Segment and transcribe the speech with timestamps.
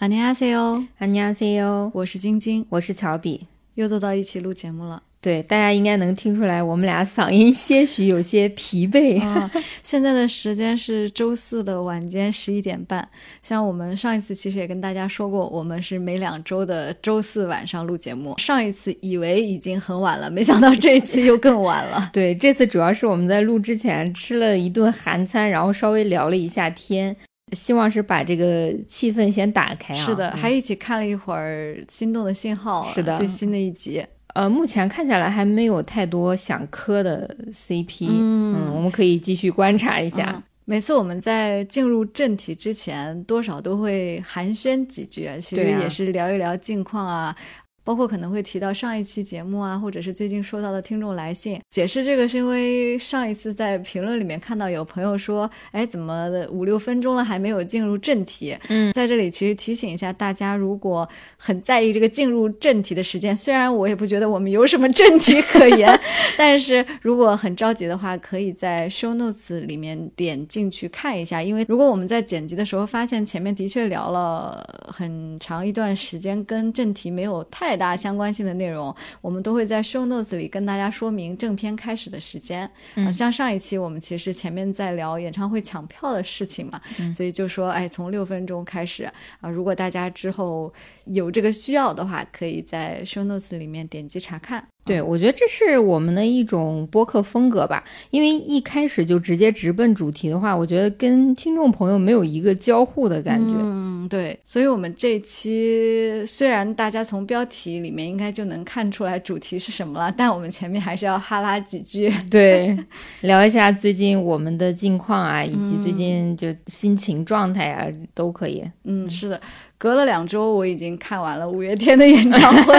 [0.00, 5.03] 안녕하세요， 안녕하세요， 我是晶晶，我是乔比，又坐到一起录节目了。
[5.21, 9.21] 对，大家应该能听出来，我们俩嗓音些许有些疲惫。
[9.23, 9.51] 啊，
[9.83, 13.07] 现在的时间是周四的晚间十一点半。
[13.43, 18.35] 像我们上一次其实也跟大家说过，我们是每两周的周四晚上录节目。
[18.39, 22.09] 上一次以为已经很晚了，没想到这一次又更晚了。
[22.11, 27.15] 对，这次主要是我们在录之前吃了一顿韩餐，然后稍微聊了一下天，
[27.51, 30.05] 希望是把这个气氛先打开啊。
[30.05, 34.03] 是的，还一起看了一会儿《心动的信号》，是的，最新的一集。
[34.33, 40.41] 呃，目前看下来还没有太多想磕的 CP，嗯，我们可以继续观察一下。
[40.63, 47.35] 每次我们在进入正题之前，多少都会寒暄几句，其实也是聊一聊近况啊。
[47.83, 51.59] 包括可能会提到上一期节目啊，或者是最近收到的听众来信。
[51.69, 58.55] 解释这个是因为上一次在评论里面看到有朋友说，哎，怎么五六分钟了还没有进入正题？
[58.69, 65.99] 嗯，在这里其实提醒一下大家，如果很在意这个进入正题的时间，虽然我也不觉得我们有什么正题可言，
[66.37, 71.41] 但是如果很着急的话，可以在 show notes 里面点进去看一下。
[71.41, 77.70] 因为如果我们在剪辑的时候发现前面的确聊了很长一段时间，跟正题没有太。
[77.71, 82.69] 太大相关性的内容，我们都会在 show notes 里跟大家说明正片开始的时间。
[82.95, 86.81] 啊，像上一期我们其实前面在聊演唱会抢票的事情嘛，
[87.13, 90.73] 所以就说，哎，从六分钟开始啊，如果大家之后
[91.05, 94.67] 有这个需要的话，可以在 show notes 里面点击查看。
[94.83, 103.55] 对，我觉得这是我们的一种播客风格吧，因为一开始就直接直奔主题的话，我觉得跟听众朋友没有一个交互的感觉。
[103.59, 112.75] 嗯，对，所以我们这期虽然大家从标题里面应该就能看出来主题是什么了，但我们前面还是要哈拉几句，对，
[113.21, 118.63] 聊一下最近我们的近况啊，以及最近就心情状态啊，都可以。
[118.83, 119.39] 嗯，是的。
[119.81, 122.75] 隔了两周，我已经看完了五月天的演唱会。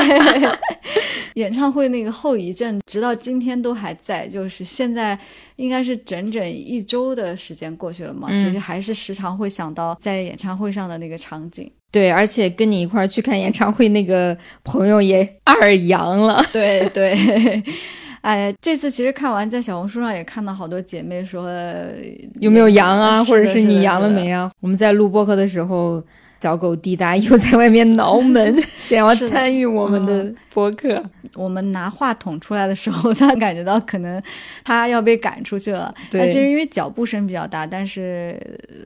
[1.34, 4.28] 演唱会那个后遗症，直到今天都还在。
[4.28, 5.18] 就是现在，
[5.57, 11.68] 应该是整整一周的时间过去了嘛，其实还是时常会想到在演唱会上的那个场景。
[11.91, 16.41] 对，而且跟你一块儿去看演唱会那个朋友也二阳了。
[16.52, 17.12] 对对，
[18.20, 21.51] 哎，这次其实看完，在小红书上也看到好多姐妹说
[22.39, 24.48] 有没有阳啊，或者是你阳了没啊？
[24.61, 26.01] 我们在录播客的时候。
[26.42, 31.01] 小狗滴答又在外面挠门， 想要参与我们的播客。
[31.35, 34.20] 我们拿话筒出来的时候，他感觉到可能
[34.64, 35.95] 他要被赶出去了。
[36.11, 38.36] 他其实因为脚步声比较大，但是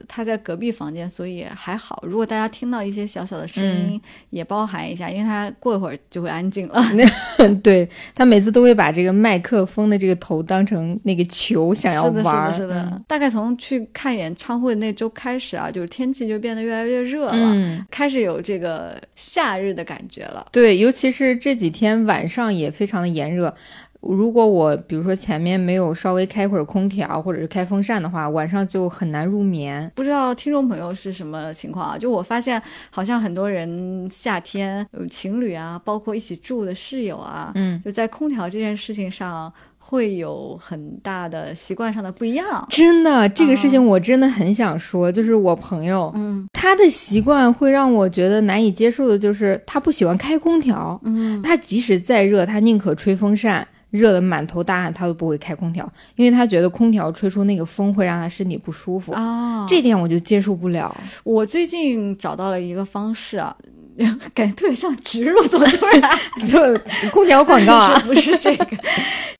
[0.07, 2.03] 他在隔壁房间，所以还好。
[2.05, 6.79] 如果大家听到一些小小的声音，也包含一下，因为他过一会儿就会安静了。
[7.63, 12.53] 对他每次都会把这个麦克风的这个头当成那个球，想要玩。
[12.53, 13.01] 是的，是的。
[13.07, 17.46] 大概从去看演唱会那周开始啊，就是天气就变得越来越热了。
[17.47, 20.45] 嗯，开始有这个夏日的感觉了。
[20.51, 23.53] 对，尤其是这几天晚上也非常的炎热。
[23.99, 29.91] 如果我比如说前面没有稍微开会儿空调或者是开风扇的话，晚上就很难入眠。
[29.95, 31.97] 不知道听众朋友是什么情况啊？
[31.97, 39.51] 就我发现好像很多人夏天情侣啊，包括一起住的室友啊，嗯，就在空调这件事情上。
[39.89, 60.93] 会有很大的习惯上的不一样，真的，这个事情我真的很想说，就是我朋友，嗯，他的习惯会让我觉得难以接受的，就是他不喜欢开空调，嗯，他即使再热，他宁可吹风扇，热得满头大汗，他都不会开空调，因为他觉得空调吹出那个风会让他身体不舒服啊，这点我就接受不了。
[61.23, 63.55] 我最近找到了一个方式啊。
[64.33, 66.01] 感觉特别像植入，怎么突然
[66.45, 66.79] 做
[67.11, 67.99] 空调广告啊？
[68.05, 68.67] 不是这个，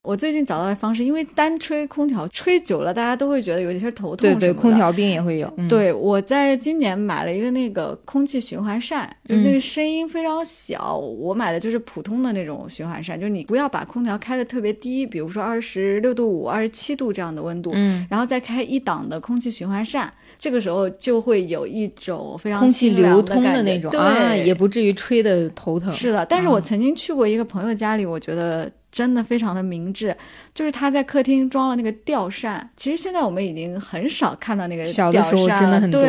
[0.02, 4.28] 我最近找到的方式，因为单吹空调吹久了，大家都会觉得有一些头痛。
[4.30, 5.48] 对对，空调病也会有。
[5.68, 10.96] 对，我在今年买了一个那个空气循环扇，就那个声音非常小。
[10.96, 20.12] 我买的就是普通的那种循环扇，就是你不要把空调开的特别低，比如说二十六度五、二十七度这样的温度，嗯，然后再开一档的空气循环扇。
[20.38, 25.92] 这个时候就会有一种非常空气流通的那种，对，也不至于吹的头疼。
[25.92, 28.70] 是的，但是我曾经去过一个朋友家里，我觉得。
[28.90, 30.16] 真的非常的明智，
[30.54, 32.68] 就是他在客厅装了那个吊扇。
[32.76, 36.02] 其实现在我们已经很少看到那个小的时候真的很多，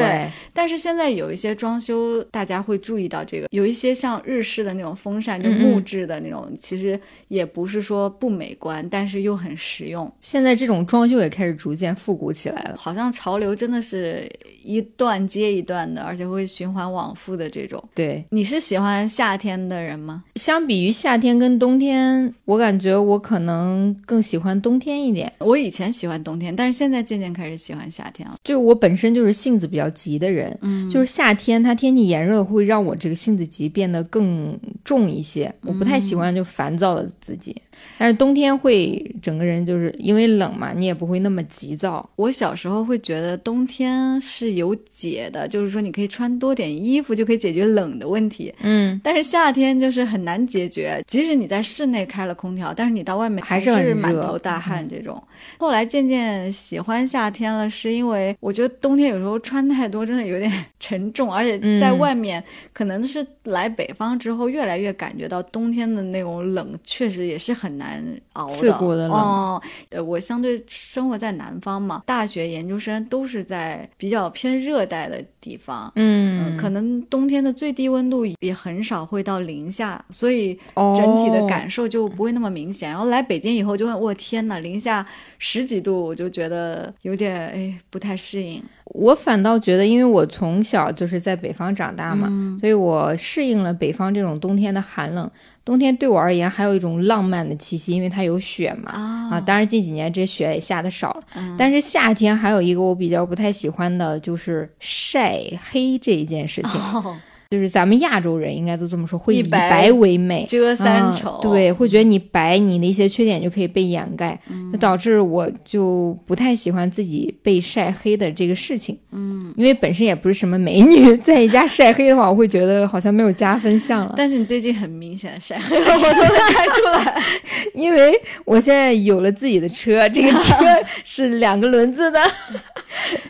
[0.53, 10.11] 但是现在有一些装修，大家会注意到这个，有一些像日式的那种风扇，就木质的那种，其实也不是说不美观，但是又很实用。
[10.21, 14.29] 现在这种装修也开始逐渐复古起来了，好像潮流真的是
[14.69, 17.83] 一段接一段的，而且会循环往复的这种。
[17.93, 20.23] 对，你是喜欢夏天的人吗？
[20.35, 25.33] 相比于夏天跟冬天，我感感觉我可能更喜欢冬天一点。
[25.39, 28.35] 我以前喜欢冬天，但是现在渐渐开始喜欢夏天了。
[28.43, 37.55] 就我本身就是性子比较急的人，嗯就是夏天它天气炎热会让我这个性子急变得更重一些，我不太喜欢就烦躁的自己。
[37.97, 42.09] 但是冬天会整个人就是因为冷嘛，你也不会那么急躁。
[42.15, 48.53] 我小时候会觉得冬天是有解的，就是说你可以穿多点衣服就可以解决冷的问题。
[48.61, 55.21] 嗯，但是夏天就是很难解决，即使你在室内开了空调，但是你到外面还是是满头大汗这种。
[55.57, 60.49] 后来渐渐喜欢夏天了，是因为我觉得冬天有时候穿太多真的有点
[60.79, 62.41] 沉重，而且在嗯外面
[62.71, 68.53] 可能是来北方之后，越来越感觉到冬天的那种冷，确实也是很难熬的。
[68.53, 75.91] 刺骨的冷哦，呃，我相对生活在南方嘛，大学研究生都是在比较偏热带的地方。
[75.95, 82.89] 嗯，可能冬天的最低温度也很少会到零下，所以哦整体的感受就不会那么明显。
[82.89, 85.05] 然后来北京以后就会，我天呐，零下
[85.39, 88.61] 十几度，我就觉得有点哎不太适应。
[88.85, 95.29] 我反倒觉得，因为我从小就是在北方长大嘛，嗯所以我适应了北方这种冬天的寒冷。
[95.63, 98.91] 冬天对我而言还有一种浪漫的气息，因为它有雪嘛。
[98.91, 105.39] 啊啊，当然近几年这雪也下的少了，嗯但是夏天还有一个我比较不太喜欢的，就是晒
[105.71, 106.81] 黑这一件事情。
[106.81, 107.15] 哦，
[107.51, 118.95] 就是咱们亚洲人应该都这么说，会以以白白为美，遮三啊丑，对，会觉得你白，你的一些缺点就可以被掩盖，嗯就导致我就不太喜欢自己被晒黑的这个事情。
[119.11, 124.13] 嗯，因为本身也不是什么美女，在一家晒黑的话，我会觉得好像没有加分项了。
[124.15, 127.21] 但是你最近很明显的晒黑了，我都能看出来。
[127.73, 128.13] 因为
[128.45, 130.55] 我现在有了自己的车，这个车
[131.03, 132.19] 是两个轮子的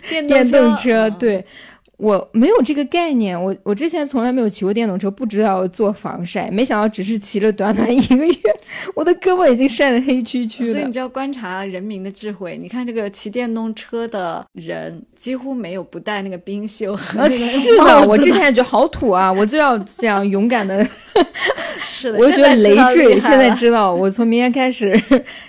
[0.09, 1.45] 电电动车，嗯对。
[1.99, 8.33] 我没有这个概念，我我之前从来没有骑过电动车，不知道做防晒，没想到只是骑了短短一个月，
[8.95, 10.91] 我的胳膊已经晒得黑黢黢的所以你。
[10.91, 12.57] 就要观察人民的智慧。
[12.61, 20.81] 你看这个骑电动车的人，几乎没有不戴那个冰袖和呃，那个是的，我之前也觉得好土啊，我就要这样勇敢的，
[21.99, 23.19] 是的，我就觉得累赘。
[23.19, 24.97] 现在知道，我从明天开始，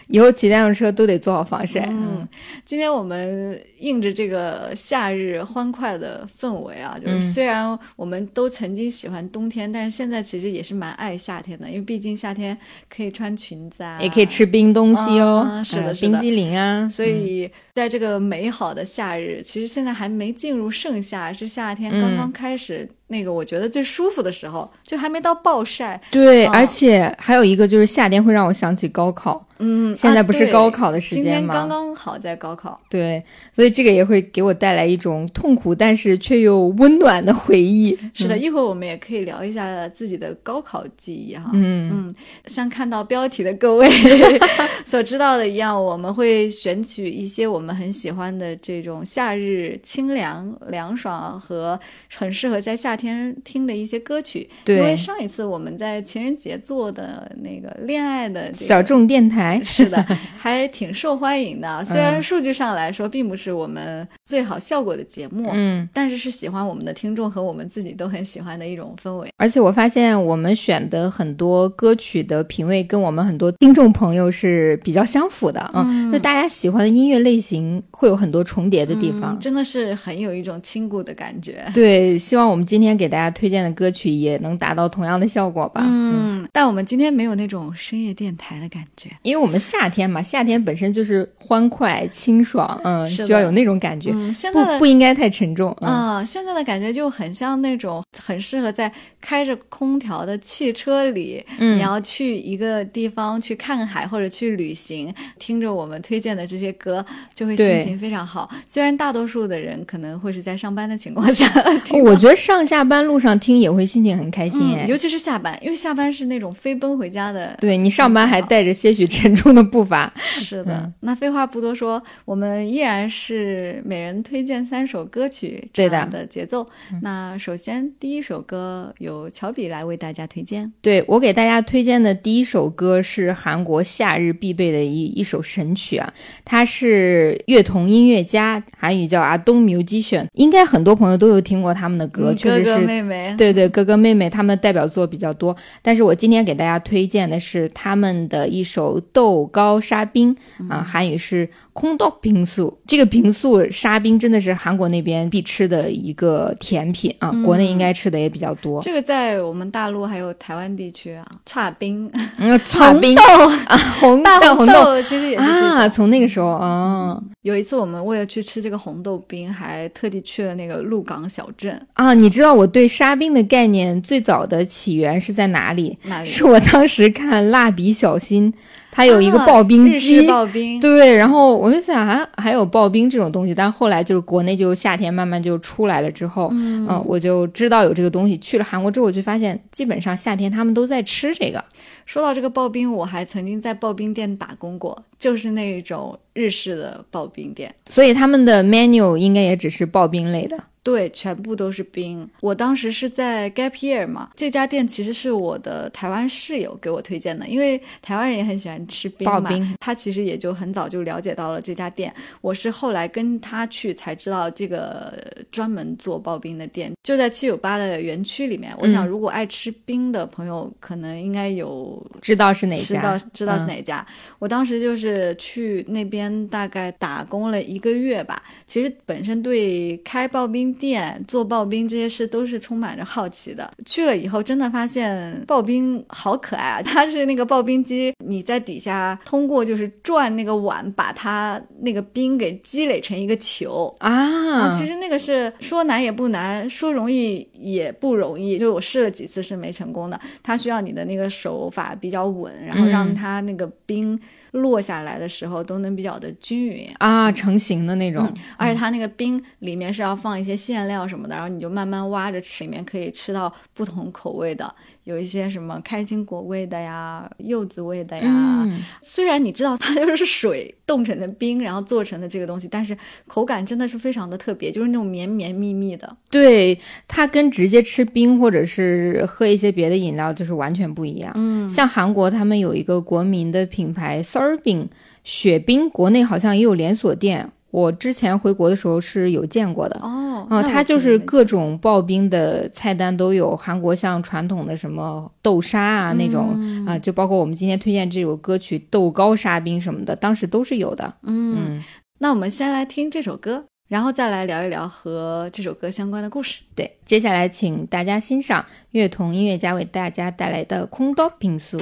[0.09, 1.87] 以后骑电动车都得做好防晒。
[1.89, 2.27] 嗯，
[2.65, 12.57] 今天我们应着这个夏日欢快的氛围啊，就是嗯虽然我们都曾经喜欢冬天，但是现在其实也是蛮爱夏天的，因为毕竟夏天
[12.95, 22.89] 可以穿裙子啊，也可以吃冰东西哦，是的冰激凌啊，所以在这个美好的夏日，其实现在还没进入盛夏，是夏天嗯刚刚开始。
[23.09, 26.01] 那个我觉得最舒服的时候，就还没到暴晒。
[26.13, 32.81] 对，啊而且还有一个就是夏天会让我想起高考，嗯，现在不是高考的时间今天刚刚好在高考。
[32.91, 33.23] 对，
[33.53, 37.97] 所以这个也会给我带来一种痛苦但是却又温暖的回忆。
[38.15, 41.51] 是的，一会儿我们也可以聊一下自己的高考记忆哈。
[41.53, 42.15] 嗯嗯，
[42.47, 43.89] 像看到标题的各位
[44.85, 51.79] 所知道的一样，我们会选取一些我们很喜欢的这种夏日清凉、凉爽和
[52.17, 54.49] 很适合在夏天听的一些歌曲。
[54.65, 60.05] 对因为上一次我们在情人节做的那个恋爱的、这个、小众电台，是的，
[60.39, 61.85] 还挺受欢迎的。
[61.85, 69.29] 虽然嗯数据上来说，并不是我们最好效果的节目，嗯，但是是喜欢我们的听众和我们自己都很喜欢的一种氛围。
[69.37, 79.35] 而且我发现我们选的很多歌曲的品味跟我们很多听众朋友是比较相符的，嗯，就大家喜欢的音乐类型会有很多重叠的地方。
[79.35, 81.65] 嗯真的是很有一种亲故的感觉。
[81.75, 85.83] 对，希望我们今天给大家推荐的歌曲也能达到同样的效果吧。
[85.85, 89.09] 嗯，但我们今天没有那种深夜电台的感觉。
[89.23, 95.77] 因为我们夏天嘛，夏天本身就是欢快清爽，嗯，需要有那种感觉，嗯，现不在的不应该太沉重。
[95.81, 108.49] 嗯，啊、现在的感觉就很像那种很适合在开着空调的汽车里，嗯你要去一个地方去看海或者去旅行，听着我们推荐的这些歌，就会心情非常好。
[108.67, 111.47] 虽然大多数的人可能会是在上班的情况下
[112.05, 117.57] 我觉得上下班路上听也会心情很开心尤其是下班，因为下班是那种飞奔回家的。
[117.61, 126.67] 对你上班还带着些许沉重的步伐，是的，嗯那废话不多说，我们依然是每人推荐三首歌曲这样的节奏。
[127.03, 130.73] 那首先第一首歌由乔比来为大家推荐。
[130.81, 136.11] 对我给大家推荐的第一首歌是韩国夏日必备的一一首神曲啊，
[136.43, 150.33] 它是乐童音乐家，韩语叫阿东 musician，应该很多朋友都有听过他们的歌，确实是妹妹，对对，哥哥妹妹他们的代表作比较多，但是我今今天给大家推荐的是他们的一首豆高沙冰
[150.69, 152.79] 啊，韩语是空豆冰素。
[152.87, 158.81] 这个冰素沙冰真的是韩国那边必吃的一个甜品啊，国内应该吃的也比较多。
[158.83, 163.15] 这个在我们大陆还有台湾地区啊，叉冰，嗯， 串冰。
[163.15, 163.23] 豆。
[163.69, 165.01] 啊，红大豆红豆。
[165.03, 175.99] 其实也是啊，从那个时候啊有一次我们为了去吃这个红豆冰，还特地去了那个鹿港小镇，啊，你知道我对沙冰的概念最早的起源是在哪里？
[176.05, 176.25] 哪里？
[176.27, 178.53] 是我当时看《蜡笔小新》，
[178.91, 188.37] 它有一个刨冰机，式刨冰，对，然后我就想还还有刨冰这种东西，但后来就是国内就夏天慢慢就出来了之后，嗯、我就知道有这个东西。
[188.39, 191.65] 去了韩国之后，我就发现基本上夏天他们都在吃这个。
[192.05, 197.73] 说到这个刨冰，我还曾经在刨冰店打工过，就是那种日式的刨冰店。
[197.89, 200.59] 所以他们的 menu 应该也只是刨冰类的。
[200.91, 202.29] 对，全部都是冰。
[202.41, 209.39] 我当时是在 Gap Year 嘛，这家店其实是我的台湾室友给我推荐的，因为台湾人也很喜欢吃冰嘛。
[209.39, 212.13] 刨冰他其实也就很早就了解到了这家店。
[212.41, 215.17] 我是后来跟他去才知道这个
[215.53, 218.75] 专门做刨冰的店，就在七九八的园区里面。
[218.81, 223.31] 我想，如果爱吃冰的朋友，可能应该有知道是哪知道家？
[223.33, 224.05] 知道是嗯哪家。
[224.41, 228.43] 我当时就是去那边大概打工了一个月吧。
[228.67, 233.71] 其实本身对开刨冰店、做刨冰这些事都是充满着好奇的。
[233.85, 236.83] 去了以后，真的发现刨冰好可爱啊！
[236.83, 243.95] 它是那个刨冰机，你在底下通过就是转那个碗，把它那个冰给积累成一个球。
[243.99, 248.59] 啊，其实那个是说难也不难，说容易也不容易。
[248.59, 254.19] 就我试了几次是没成功的，它需要你的那个手法比较稳，然后让嗯它那个冰
[254.53, 256.89] 落下来的时候都能比较的均匀。
[256.99, 258.29] 啊，成型的那种。
[258.57, 268.25] 而且它那个冰里面是要放一些馅料什么的，然后你就慢慢挖着吃，里面可以吃到不同口味的，有一些什么开心果味的呀、柚子味的呀。
[268.27, 276.17] 嗯，虽然你知道它就是水冻成的冰，然后做成的这个东西，但是口感真的是非常的特别，就是那种绵绵密密的。
[276.31, 276.79] 对，
[277.09, 281.33] 它跟直接吃冰或者是喝一些别的饮料就是完全不一样。
[281.35, 284.89] 嗯，像韩国他们有一个国民的品牌 Sorbin
[285.23, 287.53] 雪冰，国内好像也有连锁店。
[287.71, 290.01] 我之前回国的时候是有见过的。
[290.03, 301.15] 哦，啊、那它就是各种刨冰的菜单都有，韩国像传统的什么豆沙啊那种嗯啊、就包括我们今天推荐这首歌曲豆糕沙冰什么的，当时都是有的。
[301.23, 301.85] 嗯，嗯，
[302.19, 306.63] 那我们先来听这首歌，然后再来聊一聊和这首歌相关的故事。
[306.75, 311.79] 对，接下来请大家欣赏乐童音乐家为大家带来的《空刀冰素》。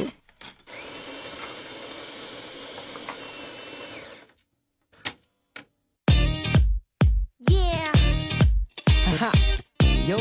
[10.08, 10.16] Yo,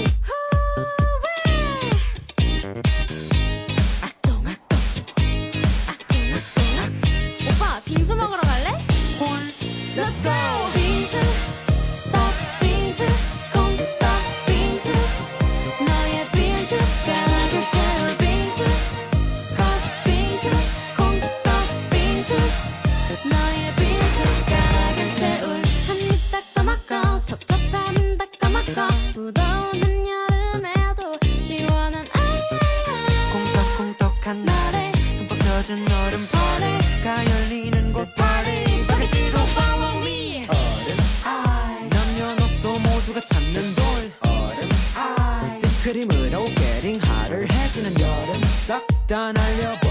[49.08, 49.87] 싹다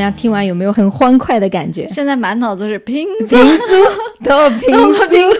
[0.00, 0.12] 么样？
[0.14, 1.86] 听完有没有很欢快的感觉？
[1.88, 3.62] 现在满脑子是拼凑平素，
[4.24, 5.39] 都平素。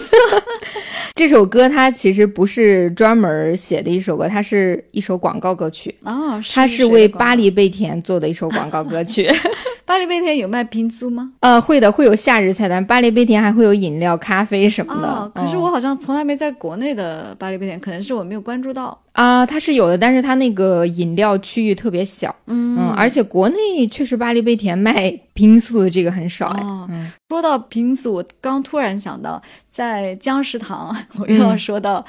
[1.21, 9.29] 这首歌它其实不是专门写的一首歌，它是一首广告歌曲，哦，它是为巴黎贝甜做的一首广告歌曲。
[9.85, 11.33] 巴黎贝甜有卖冰租吗？
[11.41, 15.07] 呃，会的，会有夏日菜单，巴黎贝甜还会有饮料、咖啡什么的。
[15.07, 18.99] 哦，可是嗯我好像从来没在国内的巴黎贝甜，可能是我没有关注到。
[19.11, 25.11] 啊、它是有的，但是它那个饮料区域特别小，嗯而且国内确实巴黎贝甜卖
[25.41, 27.11] 冰素的这个很少哎，哦嗯。
[27.27, 32.05] 说到平素，我刚突然想到，在江食堂，我又要说到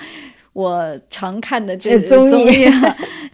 [0.52, 2.66] 我常看的这呃综艺。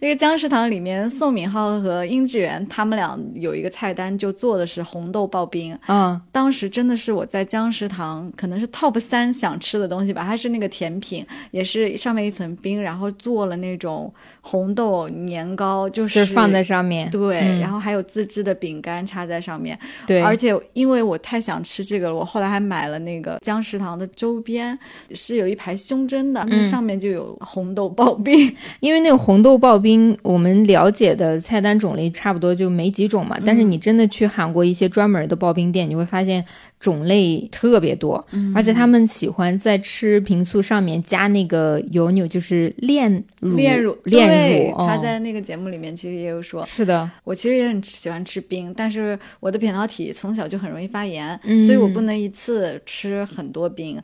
[0.01, 5.77] 这个江食堂里面，宋敏浩和殷志源他们俩有一个菜单，就做的是红豆刨冰。
[5.89, 6.19] 嗯。
[6.31, 17.59] 当时真的是我在江食堂可能是 top 三想吃的东西吧，它是那个甜品，也是上面一层冰，然后做了那种红豆年糕，就是是放在上面，对，嗯。
[17.59, 24.79] 然后还有自制的饼干插在上面，对，而且因为我太想吃这个了，我后来还买了那个江食堂的周边，
[25.13, 28.55] 是有一排胸针的，上面就有红豆刨冰。
[28.79, 33.37] 因为那个红豆刨冰，我们了解的菜单种类差不多就没几种嘛。
[33.45, 36.43] 但是你真的去韩国一些专门的刨冰店，你会发现
[36.79, 38.25] 种类特别多，
[38.55, 43.11] 而且他们喜欢在吃平素上面加那个油纽，就是炼
[43.41, 44.71] 乳，炼乳，炼乳。
[44.75, 54.01] 哦他在那个节目里面其实也有说，是的，我其实也很喜欢吃冰，但是我的扁桃体从小就很容易发炎，嗯所以我不能一次吃很多冰。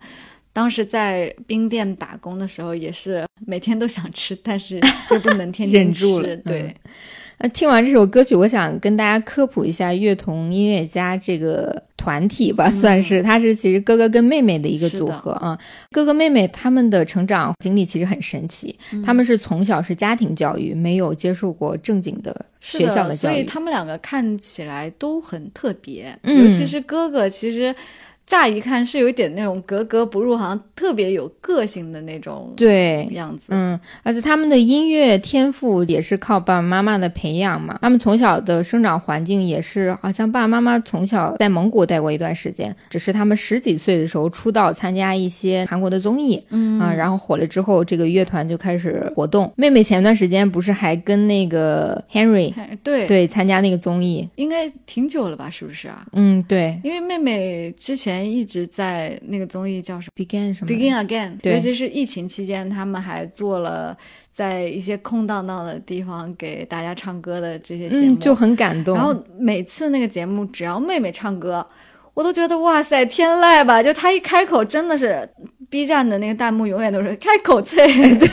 [0.56, 4.80] 当时在冰店打工的时候，也是每天都想吃，但是
[5.12, 6.74] 又不能天天 忍住了吃对，嗯。
[7.40, 15.60] 那听完这首歌曲，我想跟大家科普一下乐童音乐家这个团体吧，算是他是其实哥哥跟妹妹的一个组合啊。
[15.92, 23.34] 哥哥妹妹他们的成长经历其实很神奇，他们是从小是家庭教育，没有接受过正经的学校的教育。
[23.34, 26.46] 所以他们两个看起来都很特别，嗯。
[26.46, 27.76] 尤其是哥哥，其实
[28.26, 33.50] 乍一看是有一点那种格格不入，好像特别有个性的那种对，样子。
[33.50, 37.78] 嗯，而且他们的音乐天赋也是靠爸爸妈妈的培养嘛。
[37.82, 49.54] 他们从小的生长环境也是，好像爸爸妈妈从小在蒙古待过一段时间，只是他们十几岁的时候出道，参加一些韩国的综艺，嗯啊，然后火了之后，这个乐团就开始活动。
[49.56, 54.28] 妹妹前段时间不是还跟那个 Henry 对对参加那个综艺？
[54.38, 55.48] 应该挺久了吧？
[55.48, 56.04] 是不是啊？
[56.14, 63.98] 嗯，对因为妹妹之前一直在那个综艺叫什么，Begin 什么《Begin Again》，对尤其是疫情期间，他们还做了
[64.32, 68.96] 在一些空荡荡的地方给大家唱歌的这些节目，嗯，就很感动。
[68.96, 71.66] 然后每次那个节目，只要妹妹唱歌，
[72.14, 73.82] 我都觉得哇塞，天籁吧！
[73.84, 75.28] 就她一开口，真的是
[75.70, 77.86] B 站的那个弹幕永远都是开口脆。
[78.18, 78.30] 对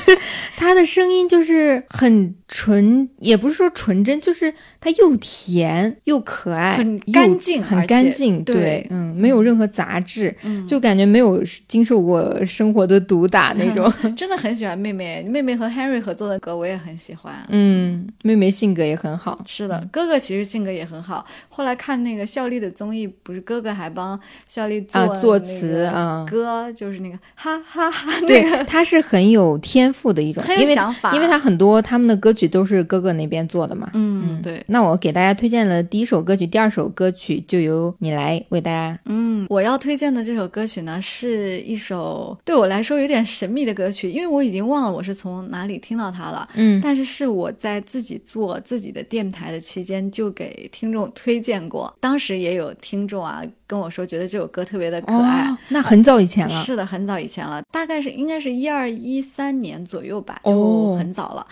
[0.56, 13.92] 他的声音就是很纯，也不是说纯真，就是他又甜又可爱，很干净很干净，对嗯，没有任何杂质，嗯就感觉没有经受过生活的毒打那种。
[14.14, 17.34] 真的很喜欢妹妹，妹妹和 Henry 合作的歌我也很喜欢。
[17.48, 21.26] 嗯，妹妹性格也很好，是的，哥哥其实性格也很好。
[21.48, 33.90] 后来看那个孝利的综艺，不是哥哥还帮孝利做啊作那词个啊歌，就是那个哈哈哈，那对，他是很有天赋的一种，很有因为想法因为他很多他们的歌曲都是哥哥那边做的嘛。
[33.94, 38.98] 嗯，对，那我给大家推荐了第一首歌曲，第二首歌曲就由你来为大家。
[39.06, 46.48] 嗯，我要推荐的这首歌曲呢，是一首对我来说有点神秘的歌曲，因为我已经忘了我是从哪里听到它了。
[46.54, 55.48] 嗯但是是我在自己做自己的电台的期间就给听众推荐过，当时也有听众啊跟我说，觉得这首歌特别的可爱。
[55.48, 56.64] 哦，那很早以前了。
[56.64, 60.52] 是的，很早以前了，大概是应该是一二一三年左右吧，哦。
[60.52, 61.46] 就很早了。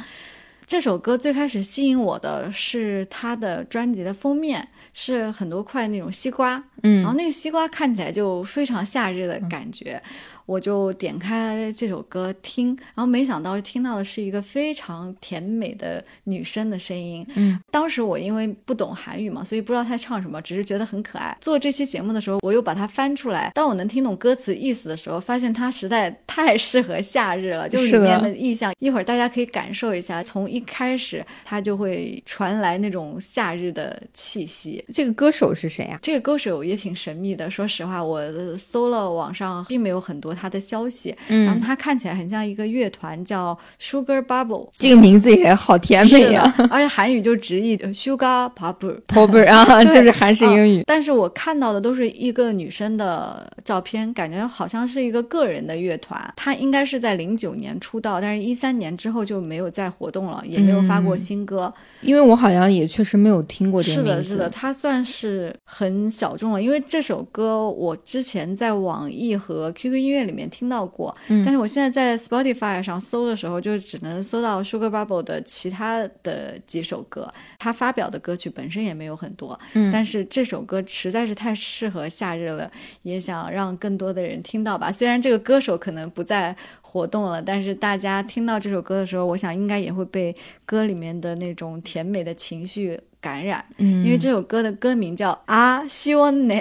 [0.66, 7.03] 这首歌最开始吸引我的是它的专辑的封面，是很多块那种西瓜，嗯。
[7.03, 10.01] 然后那个西瓜看起来就非常夏日的感觉，
[10.50, 17.24] 我就点开这首歌听，然后没想到听到的是一个非常甜美的女生的声音。
[17.36, 21.38] 嗯，当时我因为不懂韩语嘛，所以不知道她唱什么，只是觉得很可爱。
[21.40, 34.84] 做这期节目的时候，我又把它翻出来，当我能听懂歌词意思的时候，发现它实在太适合夏日了，就是里面的意象，一会儿大家可以感受一下，从一开始它就会传来那种夏日的气息。
[34.92, 35.96] 这个歌手是谁啊？
[36.02, 37.48] 这个歌手也挺神秘的。
[37.48, 44.68] 说实话，我呃搜了网上并没有很多他的消息，嗯然后嗯，他看起来很像一个乐团，叫 Sugar Bubble。
[44.79, 49.00] 这个名字也好甜美是呀、的，而且韩语就直译呃 Sugar Bubble。
[49.07, 50.83] p o p e r 啊， 对就是韩式英语。
[50.87, 56.33] 但是我看到的都是一个女生的照片，感觉好像是一个个人的乐团。
[56.37, 61.72] 她应该是在零九年出道，但是一三年之后就没有再活动了，也没有发过嗯新歌。
[62.00, 64.29] 因为我好像也确实没有听过这是的，个名字。
[64.31, 71.42] 是的，它算是很小众了，因为这首歌我之前在网易和 QQ 音乐里面听到过，嗯。
[71.44, 79.90] 但是我现在在 Spotify 上搜的时候，就只能搜到 Sugar Bubble 的其他的几首歌，他发表的歌曲本身也没有很多，嗯。
[79.92, 82.70] 但是这首歌实在是太适合夏日了，
[83.02, 84.90] 也想让更多的人听到吧。
[84.92, 86.56] 虽然这个歌手可能不再
[86.92, 90.35] 活动了，但是大家听到这首歌的时候，我想应该也会被
[90.66, 93.64] 歌里面的那种甜美的情绪感染。
[93.76, 96.55] 嗯，因为这首歌的歌名叫啊，希望呢，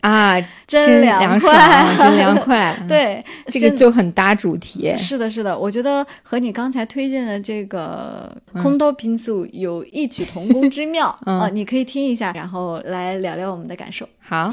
[0.00, 2.74] 啊， 真凉凉爽啊，真凉快。
[2.80, 4.96] 嗯，对，这个就很搭主题。
[4.96, 14.08] 是的，是的，我觉得和你刚才推荐的这个嗯空多平素有异曲同工之妙 啊、嗯呃你可以听一下，然后来聊聊我们的感受。
[14.20, 14.48] 好，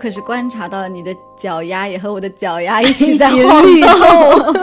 [0.00, 4.54] 可是观察到了你的脚丫也和我的脚丫 一起在晃律动，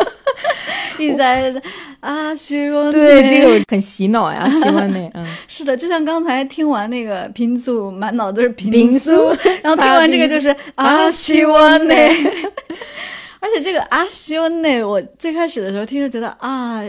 [0.97, 1.54] 一直在
[2.02, 11.93] 啊，希望对，这个很洗脑呀，希望那，嗯， 是的，就像刚才听完那个平素，满脑都是平平素素，然后听完这个就是啊，啊希望呢。
[13.39, 16.82] 而且这个啊，希望呢，我最开始的时候听就觉得啊。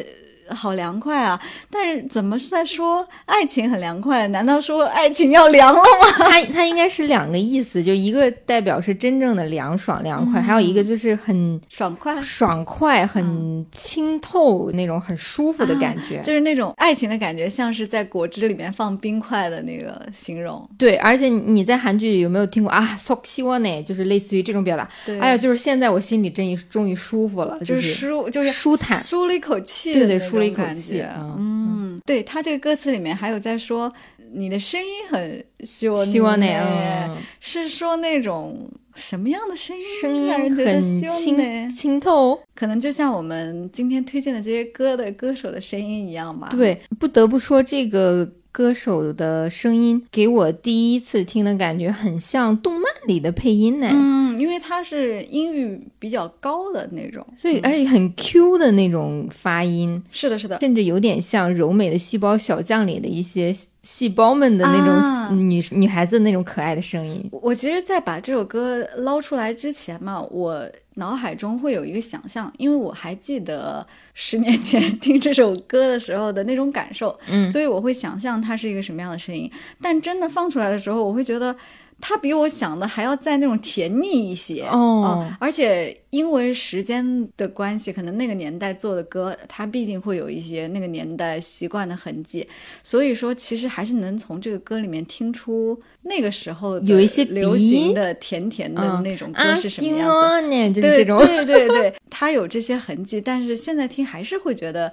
[0.51, 6.29] 好凉快啊，但是怎么是在说爱情很凉快，难道说爱情要凉了吗？
[6.31, 16.21] 它它应该是两个意思，就一个代表是真正的凉爽凉快，还有一个就是很爽快爽快很清透那种很舒服的感觉。
[16.23, 20.67] 就是那种爱情的感觉，像是在果汁里面放冰块的那个形容。
[20.79, 24.89] 对，而且你在韩剧里有没有听过啊？Sokshiwane 就是类似于这种表达。
[25.05, 25.21] 对。
[25.21, 28.99] 还有就是现在我心里终于终于舒服了，就是舒，就是舒坦。
[28.99, 29.93] 舒了一口气。
[29.93, 30.38] 对对，舒。
[30.39, 33.93] 了一口感觉气嗯嗯，对他这个歌词里面还有在说
[34.33, 36.67] 你的声音很希望希望那样，
[37.09, 39.85] 嗯是说那种什么样的声音？
[40.01, 41.71] 声音让人觉得很清呢？
[41.71, 42.39] 清透。
[42.55, 53.89] 可能就像我们今天推荐的这些歌的歌手的声音一样吧。，对，不得不说这个歌手的声音给我第一次听的感觉很像动漫里的配音呢。
[53.91, 67.29] 嗯，因为他是音域比较高的那种，所以，而且很 Q 的那种发音，是的，是的，甚至有点像柔美的细胞小将里的一些细胞们的那啊种女、女孩子那种可爱的声音。
[67.33, 79.51] 我其实，在把这首歌捞出来之前嘛，我脑海中会有一个想象，因为我还记得十年前听这首歌的时候的那种感受，嗯所以我会想象它是一个什么样的声音。
[79.81, 81.55] 但真的放出来的时候，我会觉得
[82.01, 92.49] 它比我想的还要再那种甜腻一些哦啊而且因为时间的关系，可能那个年代做的歌，它毕竟会有一些那个年代习惯的痕迹，
[92.83, 100.15] 所以说其实还是能从这个歌里面听出那个时候有一些流行的甜甜的嗯那种歌啊，是什么行样子。
[100.15, 101.19] 啊，就是对这种。
[101.19, 104.93] 对对对，它有这些痕迹，但是现在听还是会觉得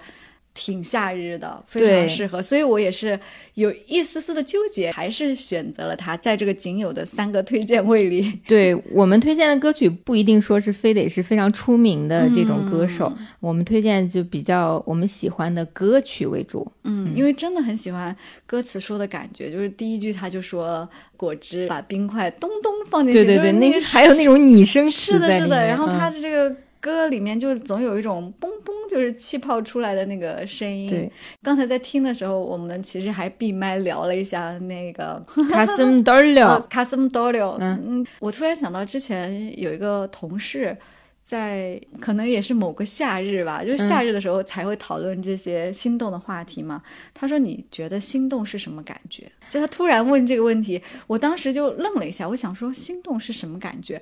[0.56, 2.42] 挺夏日的，非常适合。
[2.42, 3.20] 所以我也是
[3.54, 8.40] 有一丝丝的纠结，还是选择了它，在这个仅有的三个推荐位里。
[8.48, 16.66] 对我们推荐的歌曲不一定说是非得是非常出名的这种歌手，嗯我们推荐就比较我们喜欢的歌曲为主。
[16.84, 18.16] 嗯，因为真的很喜欢
[18.46, 20.88] 歌词说的感觉，就是第一句他就说
[21.18, 25.66] 果汁把冰块咚咚放进去，对对对，就是那个还有那种拟声词是的，是的。
[25.66, 30.88] 然后他嗯的这个歌里面就总有一种嘣嘣，就是气泡出来的那个声音。
[30.88, 37.58] 对，刚才在听的时候，我们其实还闭麦聊了一下那个卡斯姆德了，卡斯姆多柳。
[37.60, 40.78] 嗯嗯，我突然想到之前有一个同事。
[41.26, 46.84] 在可能也是某个夏日吧，就是夏日的时候才会讨论这些心动的话题嘛。
[47.16, 54.00] 他说：“你觉得心动是什么感觉？”就他突然问这个问题，我当时就愣了一下，我想说心动是什么感觉？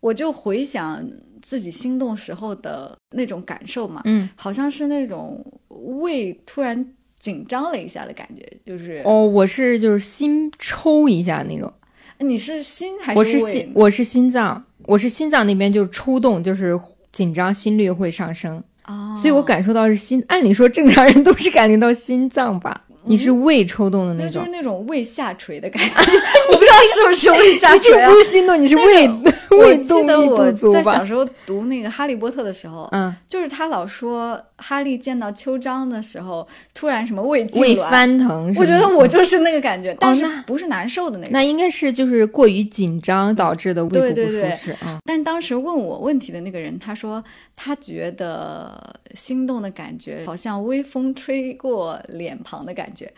[0.00, 1.02] 我就回想
[1.48, 11.72] 自己心动时候的那种感受嘛，嗯，好像是那种胃突然紧张了一下的感觉，就是、哦，我是就是心抽一下那种，
[12.18, 16.78] 你是心还是胃我是心，我是心脏，我是心脏那边就是抽动，就是
[17.12, 20.22] 紧张，心率会上升，哦，所以我感受到是心。
[20.28, 24.50] 按理说正常人都是感觉到心脏吧，你是胃抽动的那种就是。
[24.50, 25.94] 那种胃下垂的感觉，
[26.52, 28.18] 我不知道是不是胃下垂啊 不。
[28.18, 29.08] 是心动，你是胃
[29.50, 30.82] 我胃记得动力我不足吧？
[30.82, 38.52] 在小时候读那个《哈利波特》的时候，嗯，就是他老说哈利见到秋张的时候，突然什么胃痉胃挛，翻腾。
[38.56, 41.32] 我觉得我就是那个感觉，但是不是难受的那种。
[41.32, 44.98] 那应该是就是过于紧张导致的胃部不适啊。
[45.04, 47.22] 但当时问我问题的那个人，他说
[47.56, 53.12] 他觉得心动的感觉好像微风吹过脸庞的感觉。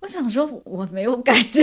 [0.00, 1.62] 我想说我没有感觉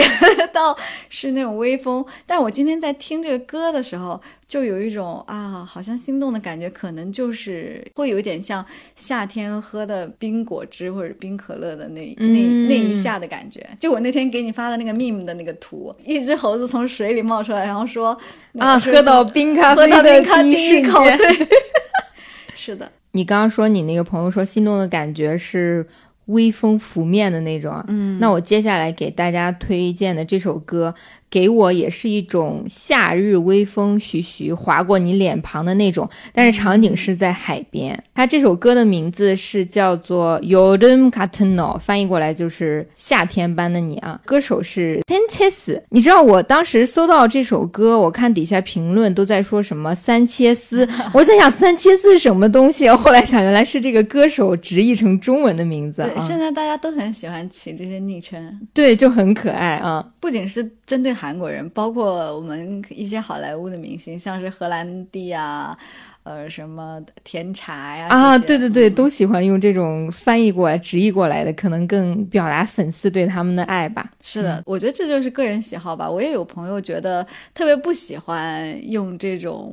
[0.53, 0.73] 到
[1.09, 13.59] 是那种微风，但我今天在听这个歌的时候，就有一种啊，好像心动的感觉，可能就是会有一点像夏天喝的冰果汁或者冰可乐的那、那嗯那一下的感觉。
[13.77, 18.17] 就我那天给你发的那个 meme 的那个图，一只猴子从水里冒出来，然后说
[18.57, 21.17] 啊，喝到冰咖喝到啡的冰咖第第一瞬一口，间。
[21.17, 21.47] 对，
[22.55, 25.87] 是的，你刚刚说你那个朋友说心动的感觉是
[26.25, 28.19] 微风拂面的那种啊，嗯。
[28.19, 30.93] 那我接下来给大家推荐的这首歌，
[31.29, 38.03] 给我也是一种夏日微风徐徐划过你脸庞的那种，但是场景是在海边。
[38.13, 44.19] 它这首歌的名字是叫做《Yodem Katno》，翻译过来就是夏天般的你啊。
[44.25, 60.05] 歌手是 Tenches，你知道我当时搜到这首歌，我看底下评论都在说什么三切斯，我在想三切斯是什么东西，后来想原来是这个歌手直译成中文的名字啊对，，现在大家都很喜欢起这些昵称，对，就很可爱啊。
[60.19, 65.77] 不仅是针对韩国人，包括我们一些好莱坞的明星，像是荷兰弟啊，
[66.23, 74.11] 呃，什么甜茶呀啊，对对对，嗯都喜欢用这种翻译过来、直译过来的，可能更表达粉丝对他们的爱吧。
[74.23, 76.09] 是的，我觉得这就是个人喜好吧。
[76.09, 77.23] 我也有朋友觉得
[77.53, 79.71] 特别不喜欢用这种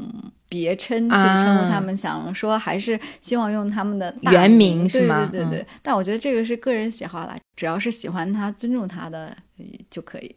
[0.50, 10.36] 别称去啊称呼他们，想说还是希望用他们的大原名名是吗对对对对，但我觉得这个是个人喜好啦，只要是喜欢他、尊重他的呃就可以。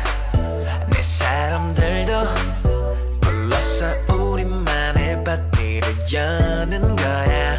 [1.40, 2.12] 사람들도
[3.22, 7.58] 불렀어 우리만의 파티를 여는 거야.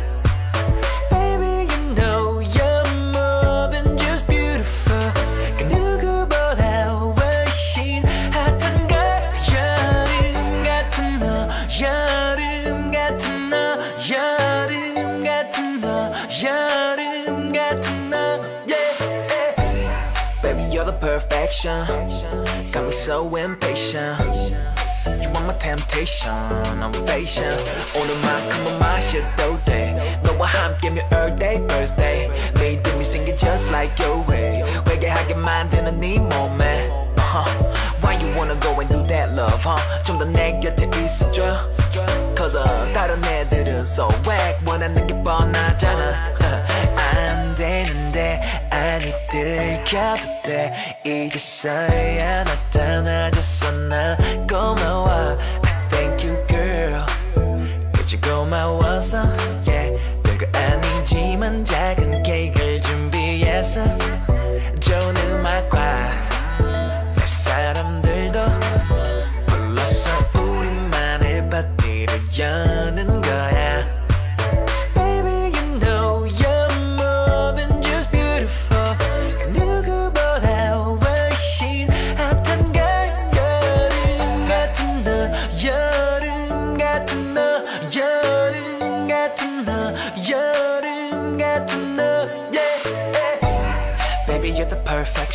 [1.09, 5.11] Baby, you know you're more than just beautiful.
[5.57, 8.97] 그 누구보다 훨씬 핫한 걸
[9.51, 11.49] 여름 같은 너,
[11.81, 13.79] 여름 같은 너,
[14.11, 16.11] 여름 같은 너,
[16.43, 18.17] 여름 같은 너,
[18.69, 18.93] yeah.
[20.43, 22.40] Baby, you're the perfection.
[22.71, 24.19] Got me so impatient.
[25.21, 26.33] You are my temptation,
[26.83, 27.57] ovation.
[27.95, 29.95] 오늘만큼은 마셔도 돼.
[30.23, 32.29] 너와 함께면 all day birthday.
[32.59, 34.63] 믿음이 생겨 just like your way.
[34.87, 36.89] 회개하게 만드는 네 몸에.
[37.17, 37.45] Uh-huh.
[38.01, 39.79] Why you wanna go and do that, love, huh?
[40.03, 41.67] 좀 더 내 곁에 있어줘.
[42.35, 44.59] Cause uh, 다른 애들은 so whack.
[44.65, 46.35] 원하는 게 뻔하잖아.
[47.52, 50.72] 안 되는데 아니 들켜도 돼.
[51.04, 55.36] 이제서야 나타나줘서 난 고마워.
[55.90, 57.04] Thank you girl.
[57.92, 59.18] 그저 고마워서
[59.66, 59.92] yeah.
[60.22, 63.84] 별거 아니지만 작은 케이크를 준비했어
[64.80, 65.21] 좋은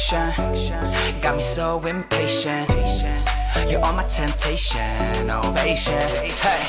[0.06, 0.30] perfection.
[1.20, 2.68] Got me so impatient.
[3.68, 5.98] You're on my temptation, ovation.
[6.40, 6.62] Hey,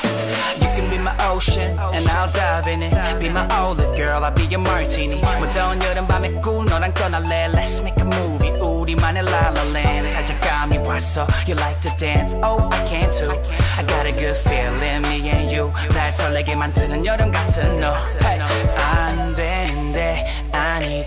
[0.55, 3.19] you can be my ocean, and I'll dive in it.
[3.19, 5.21] Be my olive girl, I'll be your martini.
[5.39, 7.49] 무더운 여름밤에 꿀 너랑 떠날래.
[7.53, 8.51] Let's make a movie.
[8.59, 10.09] 우리만의 La La Land.
[10.09, 11.27] 살짝 감이 왔어.
[11.47, 12.36] You like to dance?
[12.43, 13.31] Oh, I can too.
[13.77, 15.71] I got a good feeling, me and you.
[15.93, 17.93] 날 설레게 만드는 여름 같은 너.
[18.21, 19.46] Hey, 안 되는데 아니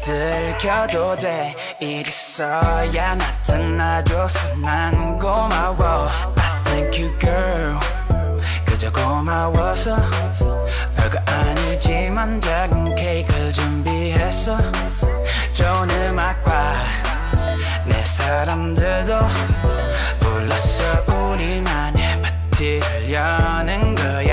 [0.02, 1.56] 들켜도 돼.
[1.80, 6.10] 이제서야 나타나줘서 난 고마워.
[6.36, 7.80] I thank you, girl.
[8.66, 9.96] 그저 고마워서
[10.96, 14.58] 별거 아니지만 작은 케이크를 준비했어
[15.54, 16.74] 좋은 음악과
[17.86, 19.20] 내 사람들도
[20.20, 20.84] 불렀어
[21.16, 24.31] 우리만의 파티를 여는 거야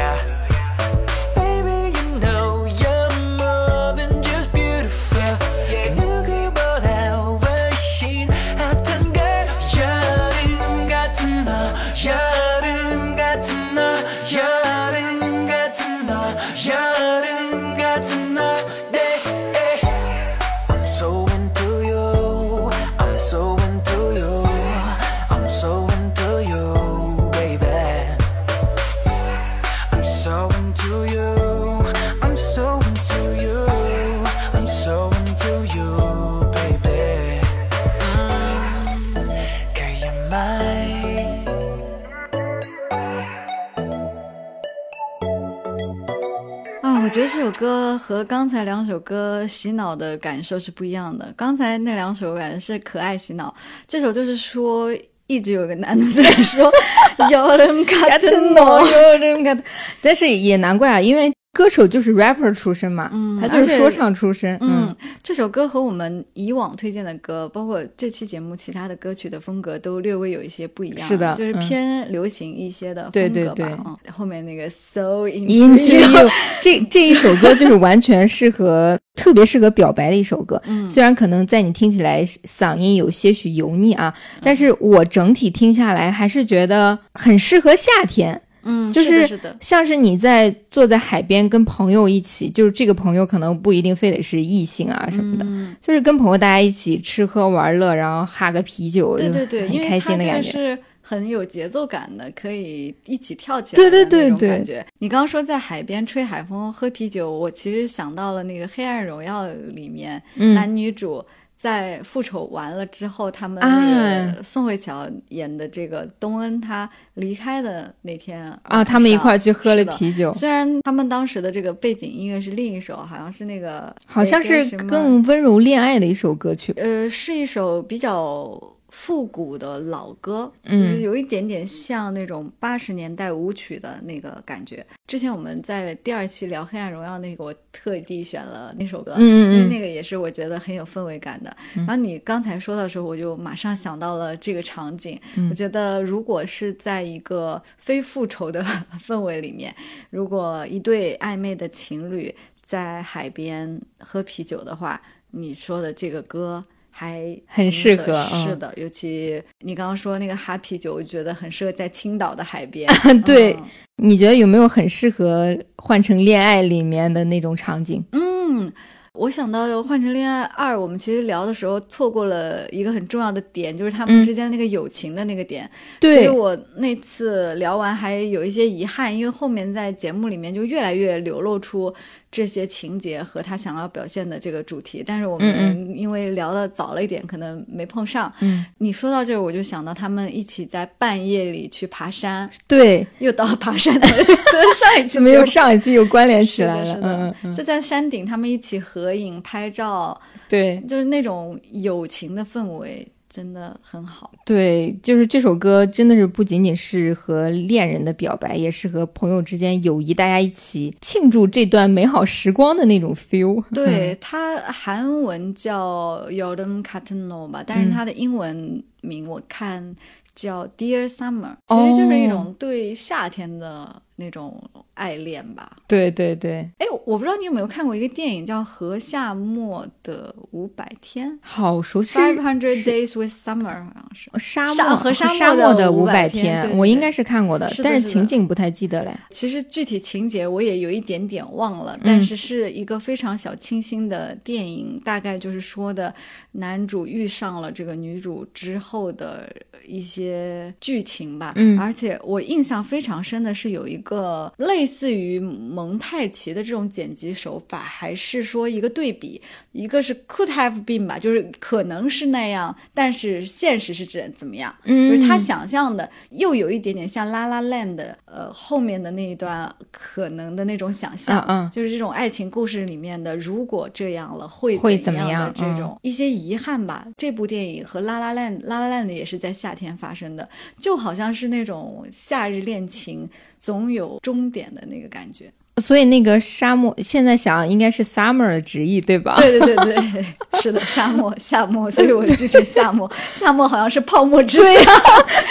[47.59, 51.35] 歌和刚才两首歌洗脑的感受是不一样的。
[51.37, 53.53] 刚才那两首感觉是可爱洗脑，
[53.89, 56.71] 这首就是说一直有个男的在说
[57.33, 59.61] “有人看真哦，的有人看，
[60.01, 64.57] 但是也难怪啊，因为歌手就是 rapper 出身嘛，嗯他就是说唱出身，”。
[64.63, 71.09] 嗯，这首歌和我们以往推荐的歌，包括这期节目其他的歌曲的风格，都略微有一些不一样。
[71.09, 73.55] 是的就是嗯偏流行一些的对风格吧。
[73.57, 76.29] 对对嗯，后面那个 So Into You
[76.63, 80.63] 这这一首歌就是完全适合，特别适合表白的一首歌。
[80.67, 88.43] 嗯虽然可能在你听起来嗓音有些许油腻啊，但是我整体听下来还是觉得很适合夏天。
[88.63, 100.51] 嗯，就是的，像是你在坐在海边跟朋友一起，就是这个朋友可能不一定非得是异性啊什么的，嗯就是跟朋友大家一起吃喝玩乐，然后哈个啤酒，对对对，很开心的感觉。
[100.51, 104.85] 是很有节奏感的，可以一起跳起来的对对对对感觉。
[104.99, 111.25] 你刚刚说在海边吹海风、喝啤酒，我其实想到了那个《黑暗荣耀》里面、嗯男女主。
[111.59, 126.73] 在复仇完了之后，他们那啊个宋慧乔演的这个东恩，他离开的那天啊，他们一块儿去喝了啤酒，虽然他们当时的这个背景音乐是另一首，好像是那个好像是更温柔恋爱的一首歌曲。
[126.77, 128.49] 呃，是一首比较
[128.89, 134.85] 复古的老歌，嗯就是有一点点像那种八十年代舞曲的那个感觉。
[135.07, 141.55] 之前我们在第二期聊《黑暗荣耀》那个，我特地选了那首歌，嗯嗯嗯因为那个也是我觉得很有氛围感的。
[141.75, 145.19] 然后你刚才说的时候，我就马上想到了这个场景。
[145.37, 148.63] 嗯我觉得如果是在一个非复仇的
[149.01, 149.75] 氛围里面，
[150.11, 156.65] 如果一对暧昧的情侣在海边喝啤酒的话，你说的这个歌
[156.99, 162.91] 还很适合嗯是的，尤其你刚刚说那个哈啤酒，我觉得很适合在青岛的海边。
[163.25, 163.65] 对嗯
[164.01, 168.05] 你觉得有没有很适合换成恋爱里面的那种场景？
[168.13, 168.73] 嗯，
[169.13, 175.69] 我想到《换成恋爱二》，我们其实聊的时候错过了一个很重要的点，就是他们嗯之间那个友情的那个点。
[176.01, 181.93] 其对实我那次聊完还有一些遗憾，因为后面在节目里面就越来越流露出
[182.31, 188.33] 这些情节和他想要表现的这个主题，但是我嗯们因为聊的早了一点，可能没碰上。
[188.41, 196.85] 嗯，你说到这儿，我就想到他们一起在半夜里去爬山，对， 又到爬山的上一期 没有上一期又关联起，来了。
[196.85, 204.33] 是嗯的嗯，嗯，就在山顶，他们一起合影拍照，对就是那种友情的氛围，真的很好。
[204.45, 213.63] 对，就是这首歌真的是不仅仅是和恋人的表白，也是和朋友之间友谊，大家一起庆祝这段美好时光的那种 feel。
[213.75, 219.95] 对，它韩文叫 Yodem Katno 吧，但是它的英文名我看
[220.35, 224.63] 叫 Dear Summer，其实就是一种对夏天的那种
[224.99, 225.77] 爱恋吧。
[225.87, 232.19] 对对对，哎，我不知道你有没有看过一个电影叫《和夏末的五百天》好熟悉。
[232.19, 234.31] ，Five Hundred Days with Summer，好像是。
[234.39, 239.17] 沙沙漠和沙沙漠的五百天对对对我应该是看过的，但是情景不太记得嘞。
[239.31, 246.15] 其实具体情节我也有一点点忘了，嗯但是是一个非常小清新的电影，大概就是说的
[246.53, 249.49] 男主遇上了这个女主之后的
[249.87, 251.53] 一些剧情吧。
[251.57, 259.41] 嗯而且我印象非常深的是有一个类似于蒙太奇的这种剪辑手法，还是说一个对比，
[259.73, 264.75] 一个是 could have been 吧，就是可能是那样，但是现实是怎怎么样？
[264.85, 277.07] 嗯就是他想象的又有一点点像《拉拉 land》的呃后面的那一段可能的那种想象，嗯嗯就是这种爱情故事里面的如果这样了会会怎么样这种、一些遗憾吧。
[277.17, 283.29] 这部电影和《拉拉 land》《拉拉 land》也是在夏天发生的，就好像是那种夏日恋情
[283.59, 285.53] 总有终点的那个感觉。
[285.81, 289.37] 所以那个沙漠现在想应该是 summer 的直译，对吧？
[289.37, 290.25] 对对对对，
[290.61, 293.09] 是的，沙漠夏末，所以我记成夏末。
[293.33, 294.93] 夏末好像是泡沫之夏，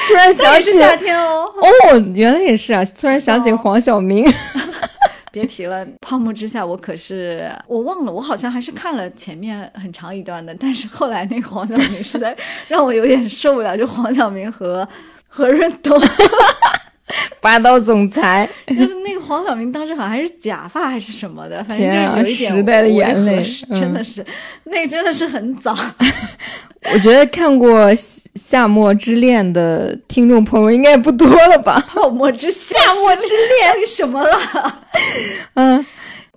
[0.09, 1.45] 突然想起夏天哦。
[1.55, 2.83] 哦，原来也是啊！
[2.99, 4.29] 突然想起黄晓明，
[5.31, 12.35] 别提了，泡沫之夏，我可是我忘了，我好像还是看了前面很长一段的，但是后来那个黄晓明实在
[12.67, 14.85] 让我有点受不了，就黄晓明和
[15.29, 15.97] 何润东，
[17.39, 23.43] 霸道总裁，就是那个黄晓明当时好像还是假发还是什么的，反正就是有一点时代的眼泪
[23.73, 24.25] 真的是，
[24.65, 25.75] 那个真的是很早。
[26.93, 27.91] 我觉得看过
[28.35, 31.83] 《夏末之恋》的听众朋友应该也不多了吧？
[31.89, 34.81] 泡沫之，夏末之恋什么了？
[35.55, 35.85] 嗯，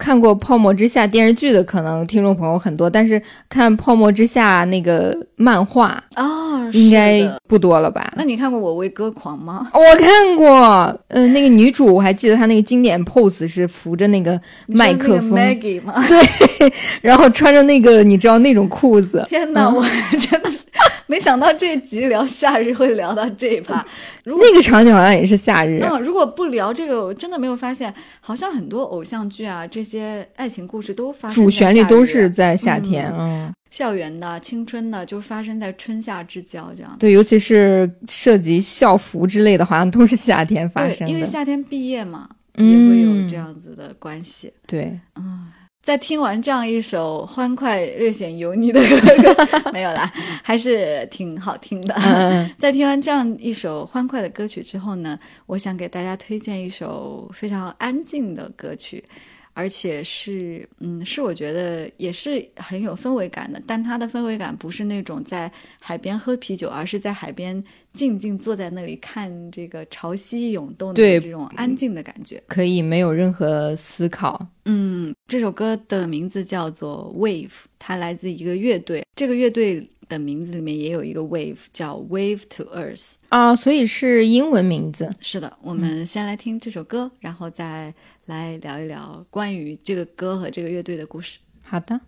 [0.01, 3.21] 看过《泡沫之夏》电视剧的可能听众朋友很多，但是
[3.51, 8.11] 看《泡沫之夏》那个漫画哦，应该不多了吧？
[8.17, 9.69] 那你看过《我为歌狂》吗？
[9.75, 15.33] 我看过，嗯、那个女主我还记得她那个经典 pose 是扶着那个麦克风？
[15.61, 16.73] 对，
[17.03, 19.85] 然后穿着那个你知道那种裤子，天哪，我
[20.19, 20.51] 真的
[21.07, 23.85] 没想到这集聊夏日会聊到这一趴。
[24.25, 25.79] 如果那个场景好像也是夏日。
[25.83, 36.97] 嗯，如果不聊这个，我真的没有发现，好像很多偶像剧啊，这些爱情故事都发生主旋律都是在夏天，嗯，校园的、青春的，就发生在春夏之交这样。
[36.99, 41.13] 对，尤其是涉及校服之类的，好像都是夏天发，生的。
[41.13, 44.53] 因为夏天毕业嘛，也会有嗯这样子的关系。
[44.67, 44.99] 对，
[45.83, 50.13] 在听完这样一首欢快、略显油腻的歌歌， 没有啦，
[50.43, 51.95] 还是挺好听的。
[51.95, 59.03] 嗯 在听完这样一首欢快的歌曲之后呢，我想给大家推荐一首非常安静的歌曲。
[59.53, 63.61] 而且是嗯，是我觉得也是很有氛围感的。
[63.67, 72.43] 但它的氛围感不是那种在海边喝啤酒，而是在海边静静坐在那里看这个潮汐涌动的这种安静的感觉。
[72.47, 74.49] 可以没有任何思考。
[74.65, 79.05] 嗯，这首歌的名字叫做 Wave，它来自一个乐队。
[79.17, 83.15] 这个乐队的名字里面也有一个 Wave，叫 Wave to Earth。
[83.29, 85.11] 啊，所以是英文名字。
[85.21, 87.93] 是的，我们先来听这首歌，然后再
[88.31, 91.41] 来聊一聊关于这个歌和这个乐队的故事。
[91.63, 92.01] 好的。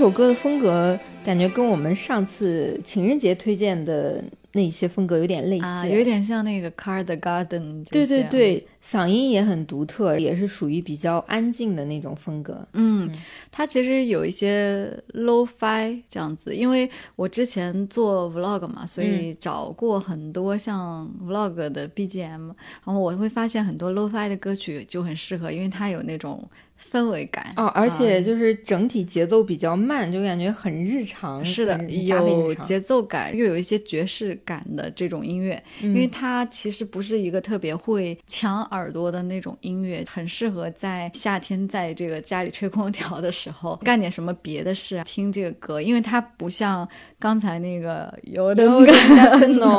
[0.00, 12.66] 首歌的风格感觉跟我们上次情人节推荐的那些风格有点类似，啊，有点像那个 Car the Garden 对对对，嗓音也很独特，也是属于比较安静的那种风格。
[12.72, 13.12] 嗯，
[13.52, 22.46] 它其实有一些 low fi 这样子，因为我之前做 vlog 嘛，所以找过很多像 vlog 的 BGM，
[22.86, 26.42] 然后我会发现很多 low fi 的歌曲就很适合，因为它有那种
[26.90, 31.44] 氛围感哦，而且啊就是整体节奏比较慢，就感觉很日常。
[31.44, 48.68] 是的有节奏感，又有一些爵士感的这种音乐，因为它其实不是一个特别会抢耳朵的那种音乐，很适合在夏天在这个家里吹空调的时候 干点什么别的事啊，听这个歌，因为它不像刚才那个有的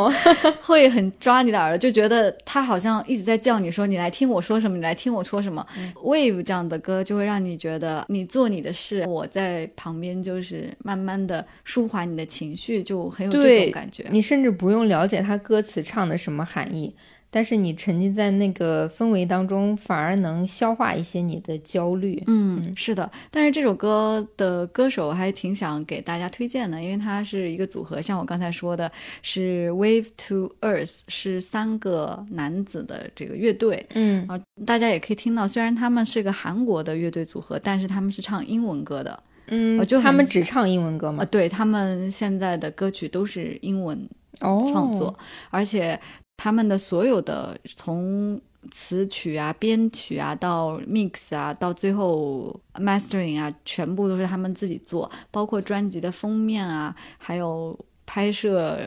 [0.62, 5.66] 会很抓你的耳朵，就觉得它好像一直在叫你说你来听我说什么，你来听我说什么。
[6.04, 14.06] Wave 这样的歌就会让你觉得你做你的事，我在旁边就是慢慢的舒缓你的情绪，就很有这种感觉。
[14.10, 16.96] 你甚至不用了解他歌词唱的什么含义，
[17.32, 22.22] 但是你沉浸在那个氛围当中，反而能消化一些你的焦虑。
[22.28, 28.92] 嗯，是的，但是这首歌的歌手我还挺想给大家推荐的，因为它是一个组合，像我刚才说的，
[29.24, 33.84] 是 Wave to Earth，是三个男子的这个乐队。
[33.96, 39.24] 嗯啊，大家也可以听到，虽然他们是个韩国的乐队组合，但是他们是唱英文歌的。
[39.48, 41.26] 嗯就他们只唱英文歌啊，吗？
[41.26, 44.08] 对他们现在的歌曲都是英文
[44.40, 45.14] 哦，创作，
[45.50, 46.00] 而且
[46.44, 57.78] 他们的所有的从词曲啊、编曲啊到 mix 啊，到最后 mastering 啊，全部都是他们自己做，包括专辑的封面啊，还有
[58.08, 58.80] 拍摄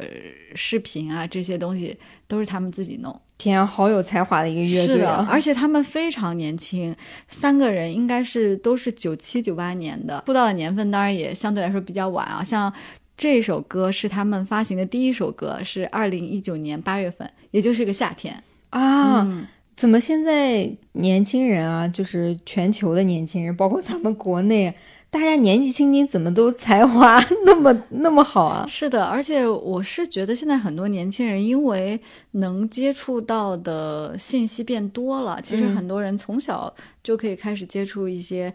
[0.56, 1.96] 视频啊这些东西
[2.26, 3.20] 都是他们自己弄。
[3.38, 5.24] 天啊，好有才华的一个乐队啊！
[5.30, 6.96] 而且他们非常年轻，
[7.28, 12.42] 三个人应该是都是九七九八年的，出道的年份当然也相对来说比较晚啊。
[12.42, 12.72] 像
[13.16, 18.42] 这首歌是他们发行的第一首歌，是二零一九年八月份，也就是个夏天。
[18.70, 19.46] 啊，嗯，
[19.76, 24.74] 怎么现在年轻人啊，就是全球的年轻人，包括咱们国内，
[25.14, 28.66] 大家年纪轻轻怎么都才华 那么那么好啊？
[28.68, 32.00] 是的，而且我是觉得现在很多年轻人因为
[32.32, 38.52] 能接触到的信息变多了，其实嗯很多人从小就可以开始接触一些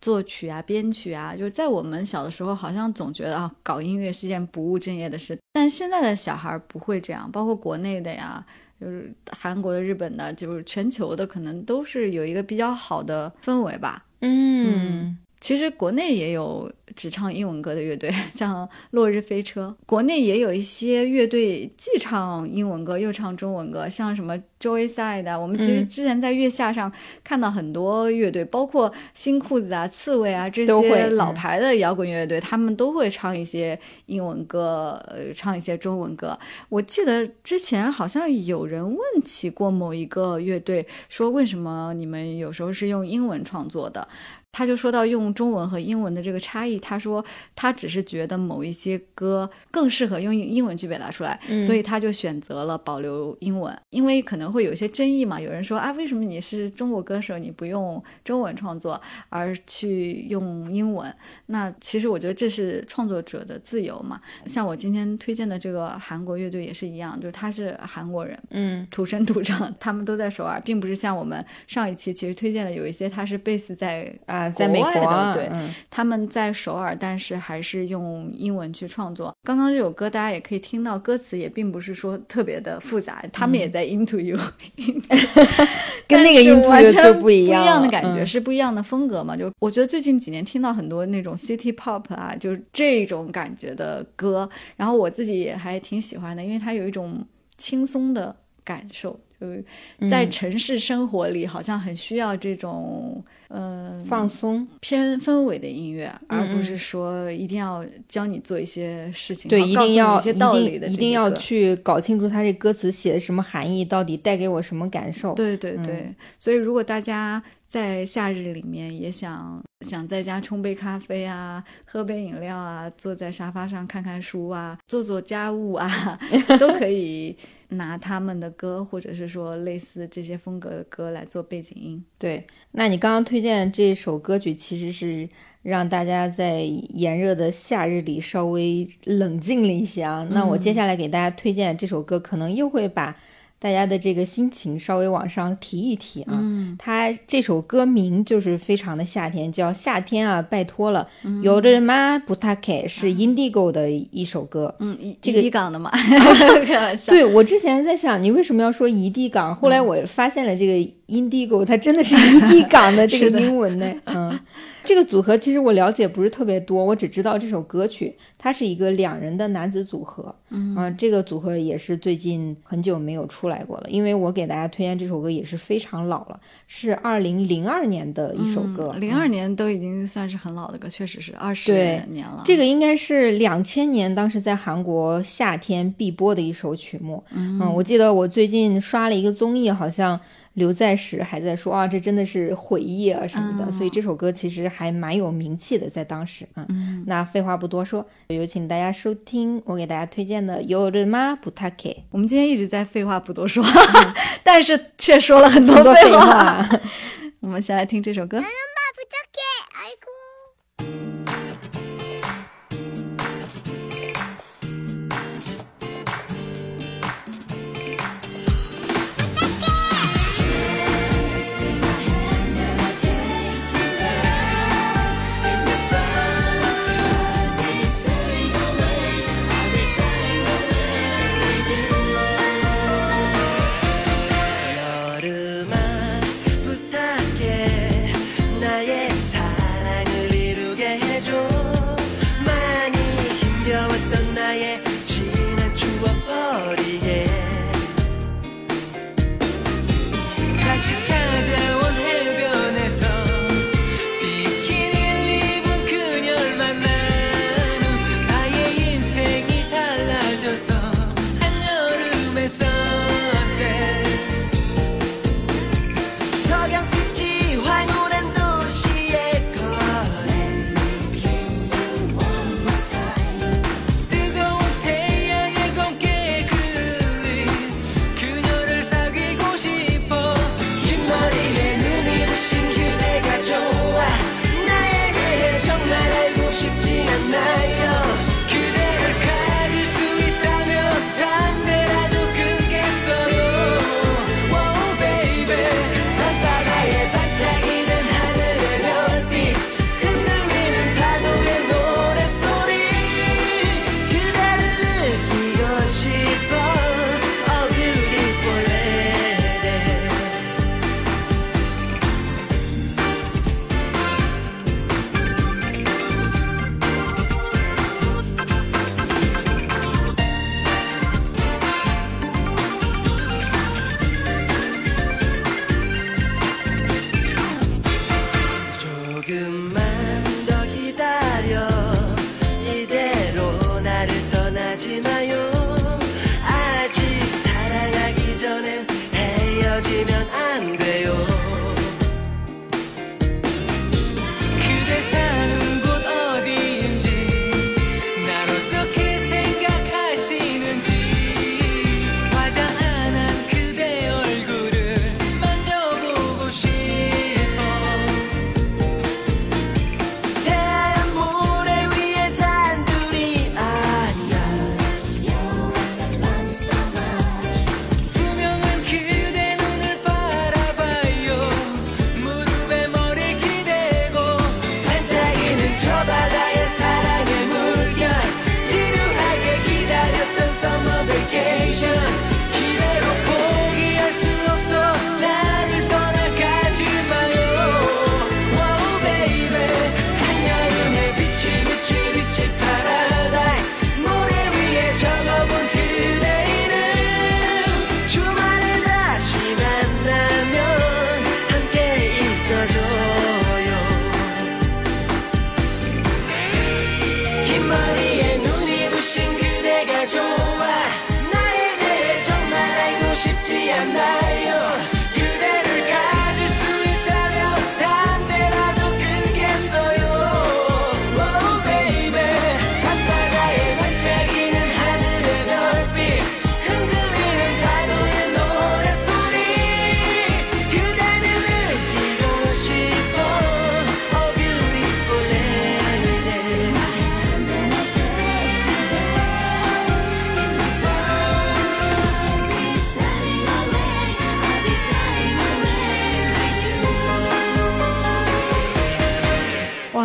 [0.00, 1.36] 作曲啊、编曲啊。
[1.36, 8.42] 就是在我们小的时候，好像总觉得啊，搞音乐是件不务正业的事，但现在的小孩不会这样，包括国内的呀。
[8.80, 14.06] 就是韩国的、日本的，就是全球的，可能都是有一个比较好的氛围吧。
[14.22, 19.74] 嗯，其实国内也有只唱英文歌的乐队，像落日飞车。
[19.86, 25.38] 国内也有一些乐队既唱英文歌又唱中文歌，像什么 Joyside 啊。
[25.38, 26.92] 我们其实嗯之前在月下上
[27.24, 36.38] 看到很多乐队，包括新裤子啊、刺猬啊这些老嗯牌的摇滚乐队，他们都会唱一些英文歌，呃，唱一些中文歌。
[36.68, 44.06] 我记得之前好像有人问起过某一个乐队，说为什么你们有时候是用英文创作的？
[44.52, 47.24] 他就说到用中文和英文的这个差异，他说
[47.54, 55.40] 他只是觉得某一些歌更适合用英文去表达出来，嗯所以他就选择了保留英文，因为可能会有一些争议嘛。
[55.40, 61.14] 有人说啊，为什么你是中国歌手，你不用中文创作，而去用英文？
[61.46, 64.20] 那其实我觉得这是创作者的自由嘛。
[64.46, 79.34] 像我今天推荐的这个韩国乐队也是一样，就是他是韩国人，嗯土生土长，他们都在首尔，并不是像我们上一期其实推荐的有一些他是 base 在啊，在美国对嗯他们在首尔，但是还是用英文去创作。
[79.42, 84.38] 刚刚这首歌大家也可以听到，歌词也并不是说特别的复杂，他们也在 into you，
[86.06, 89.36] 跟那个 Into You 全就不一一样的感觉，嗯是不一样的风格嘛。
[89.36, 97.26] 就我觉得最近几年听到很多那种 city pop 啊，就是这种感觉的歌，然后我自己也还挺喜欢的，因为它有一种
[97.56, 98.34] 轻松的
[98.64, 99.18] 感受。
[99.40, 99.64] 就是
[100.10, 106.62] 在嗯城市生活里，好像很需要这种，嗯、放松，偏氛围的音乐，而不嗯。
[106.62, 115.34] 是说一定要教你做一些事情，对，一定要一些道理的一定要去搞清楚它这歌词写的什么含义，到底带给我什么感受。
[115.34, 115.82] 对对嗯。
[115.82, 126.18] 对，所以如果大家在夏日里面也想想在家冲杯咖啡啊，喝杯饮料啊，坐在沙发上看看书啊，做做家务啊，
[126.58, 127.36] 都可以
[127.70, 132.04] 拿他们的歌，或者是说类似这些风格的歌来做背景音。
[132.18, 135.28] 对，那你刚刚推荐这首歌曲，其实是
[135.62, 140.26] 让大家在炎热的夏日里稍微冷静了一些啊。
[140.30, 143.16] 那我接下来给大家推荐这首歌，可能又会把
[143.60, 146.32] 大家的这个心情稍微往上提一提啊。
[146.32, 151.06] 嗯它这首歌名就是非常的夏天，叫《夏天啊，拜托了》。
[151.42, 154.74] 有的人嘛不太开是 Indigo 的一首歌。
[154.78, 155.90] 嗯，这个一港的嘛，
[156.64, 157.10] 开玩笑。
[157.12, 159.54] 对我之前在想，你为什么要说一地港？
[159.54, 163.92] 后来我发现了这个 Indigo，它真的是宜地港的这个 英文呢。
[164.06, 164.38] 嗯，
[164.84, 170.34] 这个组合其实我了解不是特别多，我只知道这首歌曲，它是一个两人的男子组合。
[170.50, 178.94] 嗯、啊，这个组合也是最近很久没有出来过了，因为我给大家推荐这首歌也是非常老了，是二零零二年的一首歌。
[178.98, 182.42] 零二年都已经算是很老的歌，确实是二十对年了。
[182.44, 187.22] 这个应该是两千年当时在韩国夏天必播的一首曲目。
[187.32, 190.18] 嗯我记得我最近刷了一个综艺，好像
[190.54, 193.70] 刘在石还在说啊，这真的是回忆啊什么的。
[193.70, 196.46] 所以这首歌其实还蛮有名气的，在当时。
[196.56, 203.64] 嗯，那废话不多说，有请大家收听我给大家推荐的《有人吗不타케我们今天一直在废话不多说，
[204.42, 206.12] 但是却说了很多废。
[206.12, 206.68] 话。
[207.40, 208.42] 我们先来听这首歌。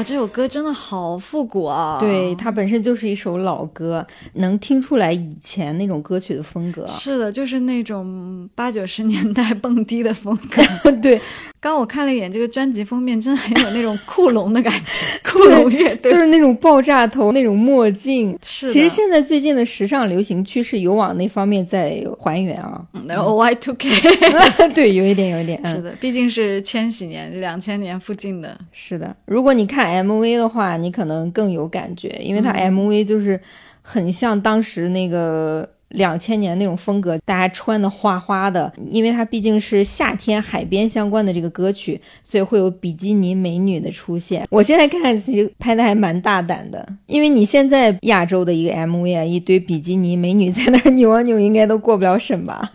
[0.06, 1.98] 这首歌真的好复古啊！
[2.00, 6.86] 对，它本身就是一首老歌，能听出来以前那种歌曲的风格。
[6.86, 10.92] 是的，就是那种八九十年代蹦迪的风格。
[11.02, 11.20] 对，
[11.60, 18.38] 刚我看了一眼这个专辑封面，真的很有那种酷龙的感觉， 酷龙乐队就是那种爆炸头、那种墨镜。
[18.46, 22.80] 是其实现在最近的时尚流行趋势有往那方面在还原啊。
[23.08, 23.90] 然后 Y two K
[24.76, 28.56] 对，有一点，有一点，嗯，是的，毕竟是千禧年、两千年附近的。
[28.72, 29.16] 是的。
[29.26, 33.40] 如果你看 MV 的话，你可能更有感觉，因为它嗯 MV 就是
[33.82, 35.68] 很像当时那个。
[35.96, 44.46] 两千年那种风格，大家穿的花花的，因为它毕竟是夏天海边相关的这个歌曲，所以会有比基尼美女的出现。
[44.50, 52.72] 我现在看其实拍的还蛮大胆的，因为你现在亚洲的一个 MV 啊，一堆比基尼美女在那儿扭啊扭，应该都过不了审吧？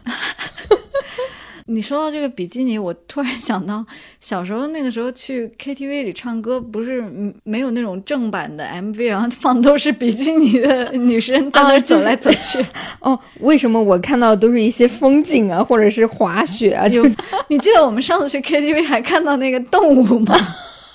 [1.73, 3.85] 你说到这个比基尼，我突然想到
[4.21, 12.59] 小时候那个时候去 KTV 里唱歌，不是嗯没有那种正版的 MV，然后放都是比基尼的女生在那儿走啊就是来走去。
[12.99, 16.89] 哦，为什么我看到的都是一些风景啊，或者是滑雪啊？
[16.89, 17.05] 就，
[17.47, 20.37] 你记得我们上次去 KTV 还看到那个动物吗？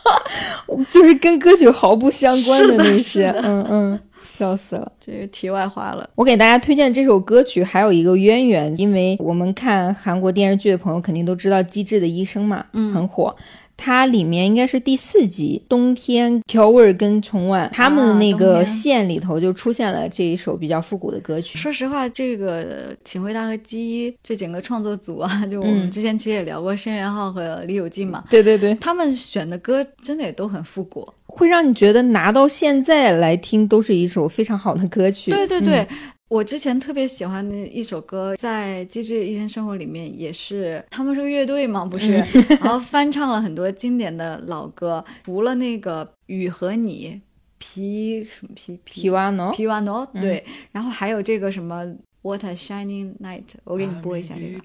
[0.89, 3.99] 就是跟歌曲毫不相关的那些，的嗯嗯，
[4.36, 4.92] 笑死了。
[5.00, 6.10] 这个题外话了。
[6.16, 13.36] 我给大家推荐这首歌曲还有一个渊源，因为我们看韩国电视剧的朋友肯定都知道《机智的医生》嘛，嗯，很火。
[13.78, 21.57] 它里面应该是第四集，冬天 Q 味儿跟重婉他们的那个天线里头就出现了这一首比较复古的歌曲。
[21.57, 31.07] 说实话，这个《请回答》和基一这整个创作组啊，就我们嗯之前其实也聊过申元浩和李友静嘛，对对对，他们选的歌真的也都很复古。
[31.28, 35.32] 会让你觉得拿到现在来听都是一首非常好的歌曲。
[35.32, 35.80] 对对对。
[35.80, 35.97] 嗯
[36.28, 42.13] 我之前特别喜欢的一首歌，在《机智医生生活》里面也是，他们是个乐队嘛，不是？
[42.59, 47.11] 然后翻唱了很多经典的老歌，除了那个《雨和你》，
[47.59, 51.86] 皮什么皮皮瓦诺，皮瓦诺，对，然后还有这个什么
[52.23, 54.59] What a Shining Night，我给你播一下这个。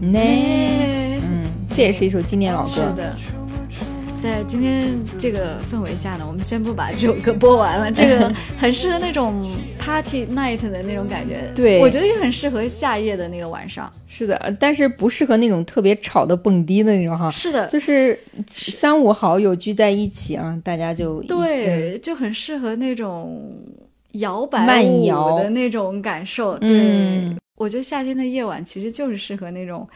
[0.00, 0.20] 那
[1.20, 2.74] 嗯，这也是一首经典老歌。
[2.74, 3.16] 是的，
[4.22, 7.90] 在今天这个氛围下呢，我们先不把这首歌播完了。
[7.90, 9.44] 这个 很适合那种
[9.80, 13.92] party night 的那种感觉，对我觉得也很适合夏夜的那个晚上。
[14.06, 17.28] 是的，但是不适合那种特别吵的蹦迪的那种哈。
[17.32, 18.16] 是的，就是
[18.46, 23.52] 三五好友聚在一起啊，大家就对，就很适合那种
[24.12, 26.56] 摇摆慢舞摇的那种感受。
[26.58, 29.88] 对，嗯我觉得夏天的夜晚其实就是适合那种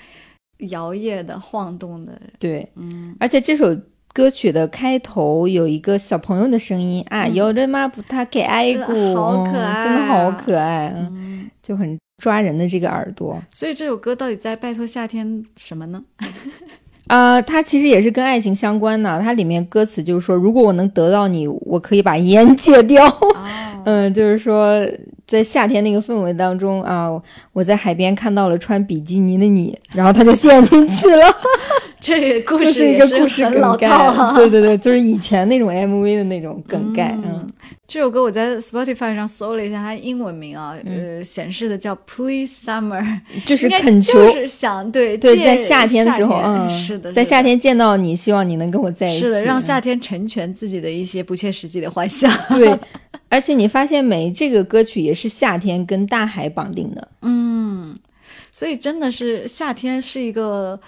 [0.70, 2.20] 摇曳的、晃动的。
[2.40, 3.76] 对，嗯，而且这首
[4.16, 13.38] 歌曲的开头有一个小朋友的声音啊，有的妈不他给爱过，好可爱真的好啊可爱，嗯，嗯就很抓人的这个耳朵。
[13.50, 16.02] 所以这首歌到底在拜托夏天什么呢？
[17.08, 19.20] 啊、 它其实也是跟爱情相关的。
[19.20, 23.06] 它里面歌词就是说，如果我能得到你，我可以把烟戒掉。
[23.06, 23.36] 哦，
[23.84, 24.80] 嗯，就是说，
[25.26, 27.10] 在夏天那个氛围当中啊，
[27.52, 31.26] 我在海边看到了穿比基尼的你，然后他就陷进去了，
[32.00, 34.34] 这个故事是一个故事很老梗概。
[34.36, 37.16] 对对对，就是以前那种 MV 的那种梗概。
[37.24, 37.44] 嗯，
[37.88, 43.04] 这首歌我在 Spotify 上搜了一下，它英文名啊，嗯呃，显示的叫 Please Summer，
[43.44, 44.12] 就是恳求。
[44.12, 49.20] 就是想对对，在夏天的时候，嗯，是的，在夏天见到你，希望你能跟我在一起。
[49.20, 52.30] 是的，让嗯夏天成全自己的一些不切实际的幻想。
[52.56, 52.78] 对，
[53.36, 57.06] 而且你发现没，这个歌曲也是夏天跟大海绑定的。
[57.20, 57.94] 嗯，
[58.50, 60.80] 所以真的是夏天是一个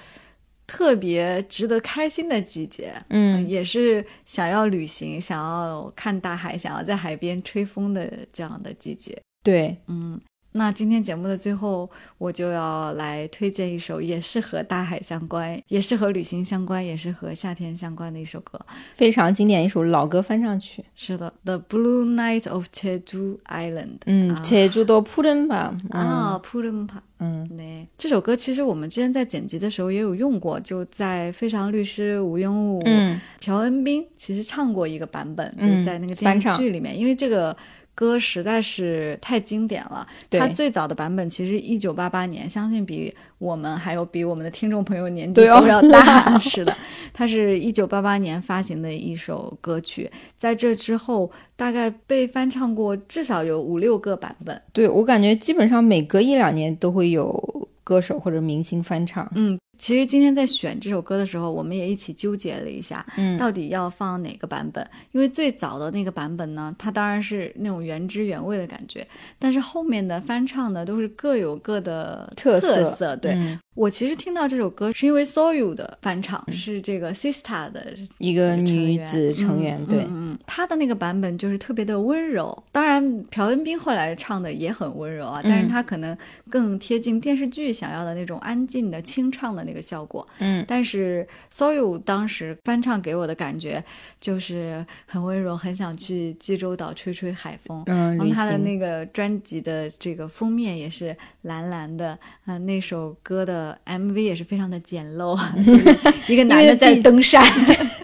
[0.67, 2.95] 特别值得开心的季节。
[3.11, 9.21] 嗯，也是想要旅行、想要看大海、想要在海边吹风的这样的季节。
[9.45, 10.19] 对，嗯，
[10.56, 18.64] 那今天节目的最后，我就要来推荐一首也是和大海相关，也是和旅行相关，也是和夏天相关的一首歌。
[18.94, 20.86] 非常经典一首老歌翻唱曲。
[20.94, 23.98] 是的，《The Blue Night of Jeju Island》。
[24.06, 25.76] 嗯，啊제주도 푸른 밤。
[25.90, 27.02] 啊，扑棱帕。
[27.18, 37.56] 嗯，对，这首歌其实我们之前在剪辑的时候也有用过，就在《非常律师吴庸武》嗯朴恩斌其实唱过一个版本，嗯就是在那个电视翻唱剧里面，因为这个
[37.99, 40.07] 歌实在是太经典了。
[40.31, 46.39] 它最早的版本其实一九八八年，相信比我们还有比我们的听众朋友年纪都要大。
[46.39, 46.77] 是的，
[47.13, 54.63] 它是一九八八年发行的一首歌曲，在这之后大概被翻唱过至少有五六个版本。
[54.73, 59.29] 对我感觉基本上每隔一两年都会有歌手或者明星翻唱。
[59.35, 64.87] 嗯，其实今天在选这首歌的时候，我们也一起纠结了一下，嗯到底要放哪个版本？
[65.13, 69.07] 因为最早的那个版本呢，它当然是那种原汁原味的感觉，
[69.39, 72.91] 但是后面的翻唱呢，都是各有各的特色。
[72.95, 80.05] 色对、嗯我其实听到这首歌是因为 Soyu 的翻唱，是这个 Sista 的一个成女员子成员，嗯对，
[80.49, 82.61] 她的那个版本就是特别的温柔。
[82.73, 86.19] 当然，朴恩斌后来唱的也很温柔啊，但是嗯他可能
[86.51, 90.27] 更贴近电视剧想要的那种安静的清唱的那个效果。
[90.39, 93.83] 嗯但是 Soyu 当时翻唱给我的感觉
[94.19, 97.83] 就是很温柔，很想去济州岛吹吹海风。
[97.87, 107.43] 嗯，然后他的那个专辑的这个封面也是蓝蓝的，啊、那首歌的 MV 也是非常的简陋， 就是一个男的在登山。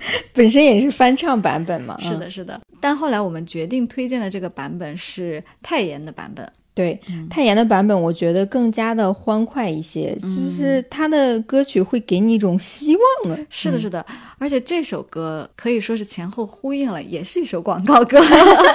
[0.34, 2.60] 本身也是翻唱版本嘛，嗯是的，是的。
[2.80, 6.46] 但后来我们决定推荐的这个版本是泰妍的版本。
[6.75, 13.47] 对，嗯泰妍的版本我觉得更加的欢快一些，嗯就是他的歌曲会给你一种希望的。
[13.49, 14.05] 是的，是的，
[14.39, 18.20] 而且这首歌可以说是前后呼应了，也是一首广告歌。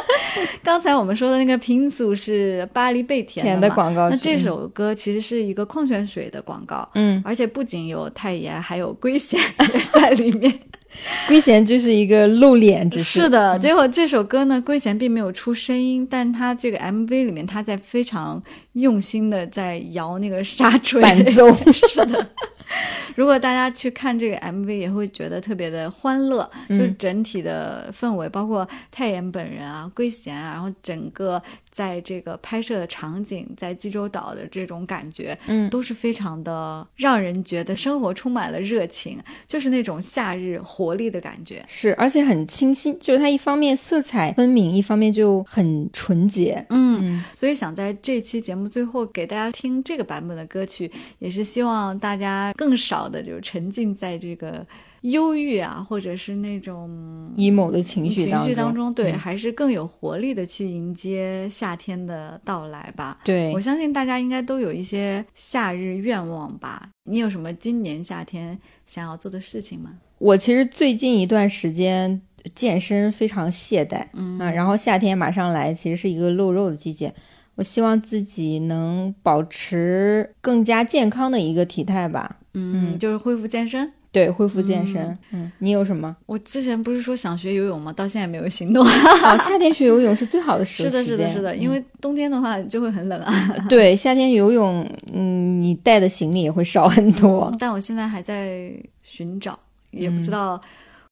[0.64, 9.39] 刚才我们说的那个平组是巴黎贝甜甜的广告曲那这首歌其实是一个矿泉水的广告，嗯，而且不仅有泰妍，还有圭贤
[9.74, 10.60] 也在里面。
[11.27, 18.41] 圭贤就是一个露脸，只是的，结果这首歌呢，圭贤并没有出声音，但他这个 MV 里面，他在非常
[18.73, 21.55] 用心的在摇那个沙锤伴奏。
[21.71, 22.29] 是的。
[23.15, 31.41] 如果大家去看这个 MV，也会觉得特别的欢乐，就是嗯整体的氛围，包括泰妍本人啊、圭贤啊，然后整个
[31.80, 39.17] 在这个拍摄的场景，在济州岛的这种感觉，嗯都是非常的让人觉得生活充满了热情，
[39.47, 41.63] 就是那种夏日活力的感觉。
[41.69, 46.65] 是，而且很清新，就是它一方面色彩分明，一方面就很纯洁。
[46.69, 54.67] 嗯，所以想在这期节目最后给大家听这个版本的歌曲，也是希望大家更少的就沉浸在这个
[55.02, 56.89] 忧郁啊，或者是那种
[57.36, 63.20] emo 的情绪情当中绪当中，对，嗯还是更有活力的去迎接夏天的到来吧。
[63.24, 66.89] 对我，相信大家应该都有一些夏日愿望吧。
[67.06, 69.93] 你有什么今年夏天想要做的事情吗？
[70.20, 72.22] 我其实最近一段时间
[72.54, 77.14] 健身非常懈怠，嗯啊，然后夏天马上来，其实是一个露肉的季节。
[77.56, 82.38] 我希望自己能保持更加健康的一个体态吧。
[82.54, 83.91] 嗯，就是恢复健身。
[84.12, 85.16] 对，恢复健身。
[85.32, 86.16] 嗯，你有什么？
[86.26, 87.93] 我之前不是说想学游泳吗？
[87.93, 88.84] 到现在没有行动。
[89.24, 93.32] 哦，夏天学游泳是最好的时是的，是的，是的，因嗯为冬天的话就会很冷啊。
[93.70, 94.84] 对夏天游泳，
[95.14, 97.55] 嗯，你带的行李也会少很多。
[97.60, 98.72] 但我现在还在
[99.03, 99.57] 寻找，
[99.91, 100.60] 也不嗯知道，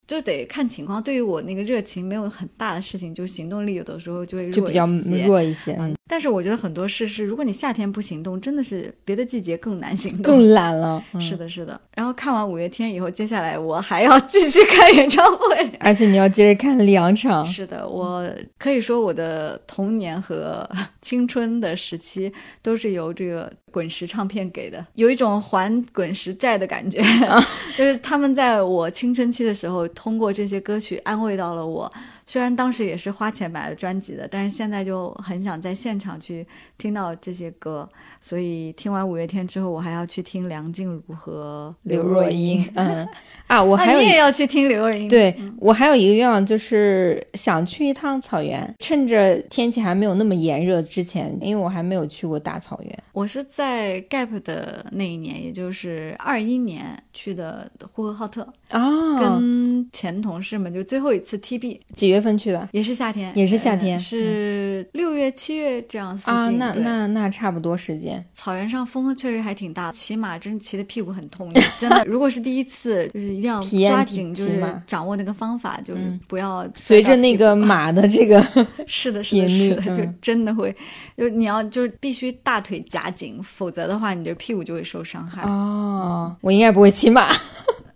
[0.08, 1.04] 就得看情况。
[1.04, 5.26] 对于我那个热情没有很大的事情，就是行动力有的时候就会弱就比较一些。
[5.26, 10.22] 弱一些，嗯，但是我觉得很多事是，如果你夏天不行动，真的是别的季节更难行动。
[10.22, 11.04] 更懒了。
[11.14, 11.80] 嗯是的，是的。
[11.94, 15.70] 然后看完五月天以后，接下来我还要继续看演唱会。
[15.82, 18.26] 而且你要接着看两场，是的，我
[18.58, 20.68] 可以说我的童年和
[21.02, 22.32] 青春的时期
[22.62, 27.00] 都是由这个滚石唱片给的，有一种还滚石债的感觉，
[27.78, 31.94] 就是他们在我青春期的时候，通过这些歌曲安慰到了我。
[32.28, 36.46] 虽然当时也是花钱买了专辑的，但是现在就很想在现场去
[36.78, 43.08] 听到这些歌，所以听完五月天之后，我还要去听梁静茹和刘若若英，嗯
[43.48, 45.08] 啊，我啊，还有一你也要去听刘若英？
[45.08, 53.04] 对我还有一个愿望，就是想去一趟草原，趁着天气还没有那么炎热之前，因为我还没有去过大草原。
[53.14, 62.68] 我是在 Gap 的那一年，也就是二一年去的呼和浩特，啊，跟前同事们就最后一次 TB，几月份去的？
[62.72, 66.34] 也是夏天，也是夏天呃是六月、七月这样附近。
[66.34, 68.24] 啊，那那那差不多时间。
[68.34, 72.04] 草原上风确实还挺大，骑马真骑的屁股很痛， 真的。
[72.06, 78.46] 如果是第一次，就是一定要抓紧，就是掌握那个方法，就是嗯不要随着那个马的这个，
[78.88, 80.76] 是的，是的，是的，就嗯真的会，
[81.16, 85.44] 就你要就是必须大腿夹紧，否则的话，你的屁股就会受伤害。
[85.44, 87.28] 哦，我应该不会骑马。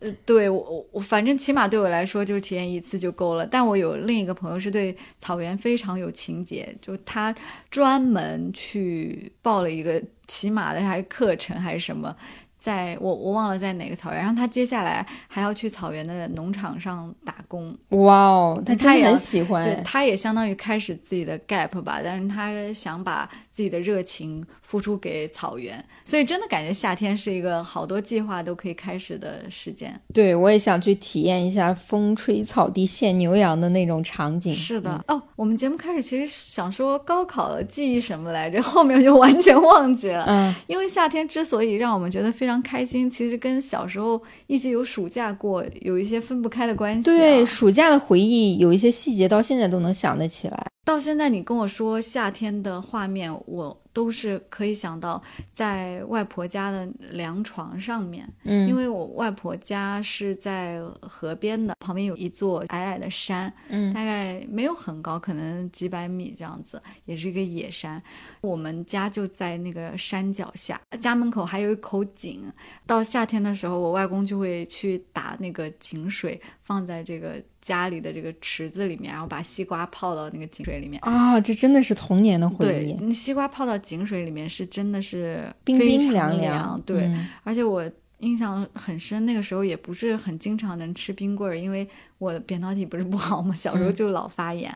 [0.02, 3.46] 呃，对我我我反正起码对我来说就是体验一次就够了。
[3.46, 7.34] 但我有另一个朋友是对草原非常有情节，就他
[7.70, 12.16] 专门去报了一个骑马的还是课程还是什么。
[12.62, 19.82] 在我我忘了在哪个草原，然后他接下来还要去草原的农场上打工，哇哦，他他也要真的很喜欢对哎。
[19.84, 30.00] 他也相当于开始自己的 gap 吧，但是他想把自己的热情付出给草原，所以真的感觉夏天是一个好多计划都可以开始的时间。
[30.14, 34.54] 对，我也想去体验一下风吹草低见牛羊的那种场景。
[34.54, 40.26] 是的，哦，我们节目开始其实想说高考的记忆什么来着，后面就完全忘记了。
[40.28, 50.68] 嗯，因为夏天之所以让我们觉得非常非常开心，其实跟小时候一直有暑假过有一些分不开的关系、对，暑假的回忆有一些细节到现在都能想得起来。
[50.84, 55.22] 到现在你跟我说夏天的画面，我都是可以想到
[55.54, 68.02] 在外婆家的凉床上面，嗯，因为我外婆家是在河边的，旁边有一座矮矮的山，嗯大概没有很高，可能几百米这样子，也是一个野山。
[68.42, 72.52] 我们家就在那个山脚下，家门口还有一口井。
[72.88, 81.00] 到夏天的时候，我外公就会去打那个井水，放在这个家里的这个池子里面，然后把西瓜泡到那个井水里面。
[81.04, 87.90] 啊，这真的是童年的回对，忆，你西瓜泡到井水里面是真的是冰冰凉凉，对，嗯而且我
[88.20, 91.88] 印象很深，那个时候也不是很经常能吃冰棍儿，因为
[92.18, 94.76] 我的扁桃体不是不好嘛，小时候嗯就老发炎。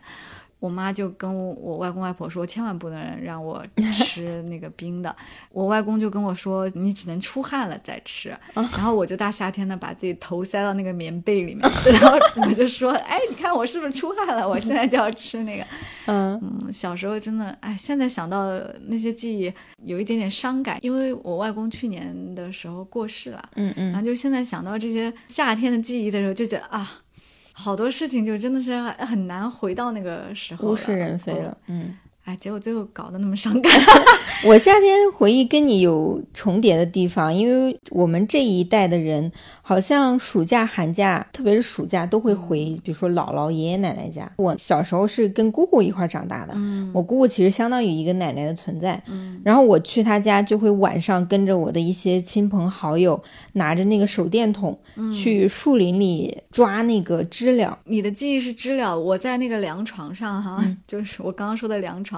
[0.60, 5.16] 我妈就跟我外公外婆说，千万不能让我 吃那个冰的。
[5.52, 8.30] 我外公就跟我说，你只能出汗了再吃。
[8.30, 11.60] 啊然后我就大夏天的把自己头塞到那个棉被里面，
[12.02, 14.48] 然后我就说，哎，你看我是不是出汗了？
[14.48, 15.66] 我现在就要吃那个。
[16.08, 18.52] 嗯嗯，小时候真的，哎，现在想到
[18.88, 19.52] 那些记忆，
[19.84, 26.88] 有一点点伤感，因为我外公去年的时候过世了，嗯嗯，然后就现在想到这些夏天的记忆的时候，就觉得啊，
[27.58, 31.98] 好多事情就真的是很难回到那个时候了，物是人非嗯了，嗯。
[32.26, 33.72] 哎，结果最后搞得那么伤感。
[34.46, 44.30] 我夏天回忆跟你有重叠的地方，因为我们这一代的人，好像暑假、寒假，特别是暑假都会回，比如说姥姥、爷爷奶奶家。
[44.38, 49.02] 我小时候是跟姑姑一块儿长大的，嗯我姑姑其实相当于一个奶奶的存在。
[49.08, 53.22] 嗯然后我去她家，就会晚上跟着我的一些亲朋好友，
[53.54, 57.78] 拿着那个手电筒、嗯去树林里抓那个知了。
[57.86, 62.15] 你的记忆是知了，我在那个凉床上哈，嗯就是我刚刚说的凉床。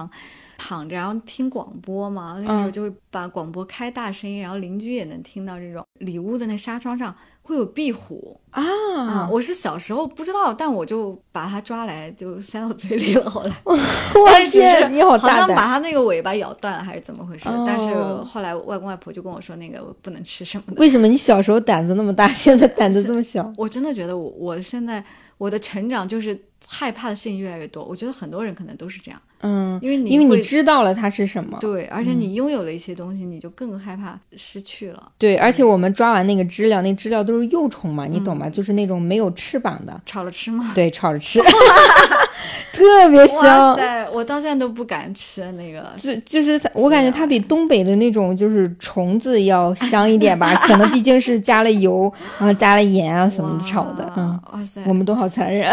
[0.58, 8.62] 躺着，然后听广播嘛，那个时候嗯就会把广播开大声音，然后邻居也能听到这种里屋的那纱窗上会有壁虎啊。
[8.98, 13.30] 啊，我是小时候不知道，但我就把它抓来就塞到嘴里了。
[13.30, 15.46] 后来， 天，你好好大胆！
[15.46, 17.48] 像把它那个尾巴咬断了还是怎么回事？
[17.48, 17.94] 哦但是
[18.24, 20.80] 后来外公外婆就跟我说那个不能吃什么的。
[20.80, 23.50] 为什么你小时候胆子那么大，现在胆子这么小？
[23.56, 25.02] 我真的觉得我我现在
[25.38, 27.84] 我的成长就是害怕的事情越来越多。
[27.84, 31.56] 我觉得很多人可能都是这样，嗯，因为你因为你知道了它是什么。
[31.60, 35.02] 对，而且你拥有了一些东西，你就更害怕失去了。
[35.18, 38.50] 对，而且我们抓完那个知了，那知了都是幼虫嘛，你懂嗯？
[38.52, 40.72] 就是那种没有翅膀的，炒了吃吗？
[40.74, 41.40] 对，炒着吃
[42.72, 43.76] 特别哇香。
[43.76, 45.92] 塞，我到现在都不敢吃那个。
[45.96, 54.12] 就就是，我感觉它比东北的那种就是虫子要香一点吧， 可能毕竟是加了油，然后加了盐啊什么的炒的。
[54.16, 55.68] 嗯，哇，哇塞，我们都好残忍。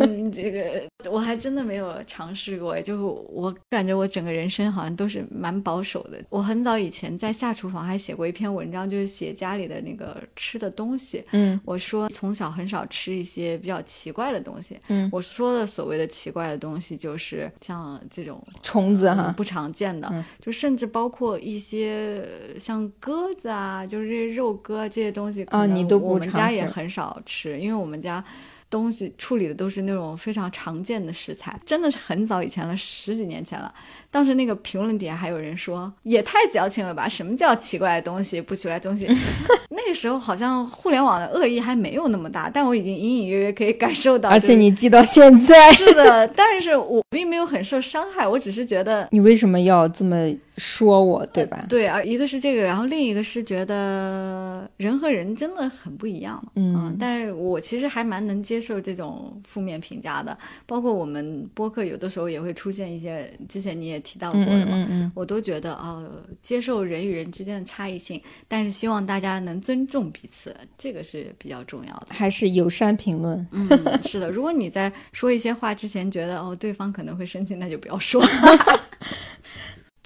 [0.00, 0.62] 嗯，这个
[1.10, 6.18] 我还真的没有尝试过，就我感觉我整个人生好像都是蛮保守的。
[6.28, 11.22] 我很早以前在下厨房还写过一篇文章，就是写家里的那个吃的东西。
[11.32, 14.78] 嗯我说从小很少吃一些比较奇怪的东西。
[14.88, 22.24] 嗯，我说的所谓的奇怪的东西，就是像这种 虫子哈，不常见的，嗯就甚至包括一些
[22.54, 28.24] 呃像鸽子啊，就是这些肉鸽这些东西，啊你都不我们家也很少吃，因为我们家。
[28.70, 33.74] 东西处理的都是那种非常常见的食材，真的是很早以前了，十几年前了。
[34.12, 37.08] 当时那个评论底下还有人说，也太矫情了吧？
[37.08, 38.40] 什么叫奇怪的东西？
[38.40, 39.06] 不奇怪的东西？
[39.70, 51.64] 那个时候好像互联网的恶意还没有那么大，但我已经隐隐约约可以感受到、而就是且你记到现在，是的，但是我并没有很受伤害，我只是觉得你为什么要这么说我，对吧？
[51.68, 60.36] 对，啊一个是这个，然后另一个是觉得人和人真的很不一样，嗯但是我其实还蛮能接受这种负面评价的，
[60.66, 72.08] 包括我们播客有的时候也会出现一些，之前你也提到过嗯的嘛，嗯嗯嗯，我都觉得呃，接受人与人之间的差异性，但是希望大家能尊重彼此，这个是比较重要的。
[72.10, 73.46] 还是友善评论。
[73.52, 73.68] 嗯，
[74.02, 78.22] 是的，如果你在说一些话之前觉得哦对方可能会生气，那就不要说。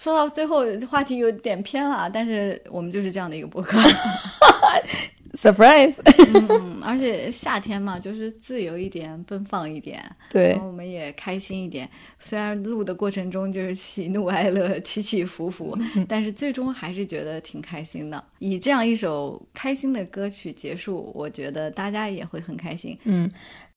[0.04, 3.78] 说到最后，话题有点偏了，啊但是我们就是这样的一个博客。
[5.32, 5.96] surprise，
[6.32, 10.00] 嗯，而且夏天嘛，就是自由一点，奔放一点，
[10.30, 11.88] 对然后我们也开心一点。
[12.20, 15.76] 虽然录的过程中就是喜怒哀乐、起起伏伏，
[16.06, 18.24] 但是最终还是觉得挺开心的。
[18.38, 22.96] 以这样一首开心的歌曲结束，我觉得大家也会很开心。
[23.02, 23.28] 嗯，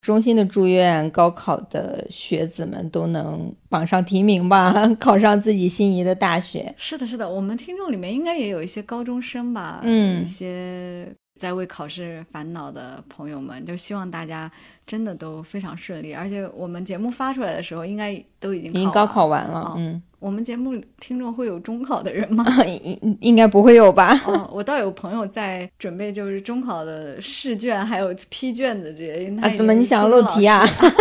[0.01, 6.73] 衷心的祝愿高考的学子们都能榜上提名吧， 考上自己心仪的大学。
[6.77, 14.49] 是的，是的，我们听众里面应该也有一些高中生吧，嗯一些在为考试烦恼的朋友们，就希望大家
[14.87, 16.13] 真的都非常顺利。
[16.13, 22.43] 而且我们节目发出来的时候，应该都已经已经高考完了，哦嗯，我们节目听众会有中考的人吗？
[22.65, 24.19] 应应该不会有吧？
[24.25, 29.37] 哦，我倒有朋友在准备，就是中考的试卷还有批卷子这些。
[29.41, 30.73] 啊，怎么你想初中老漏题啊师？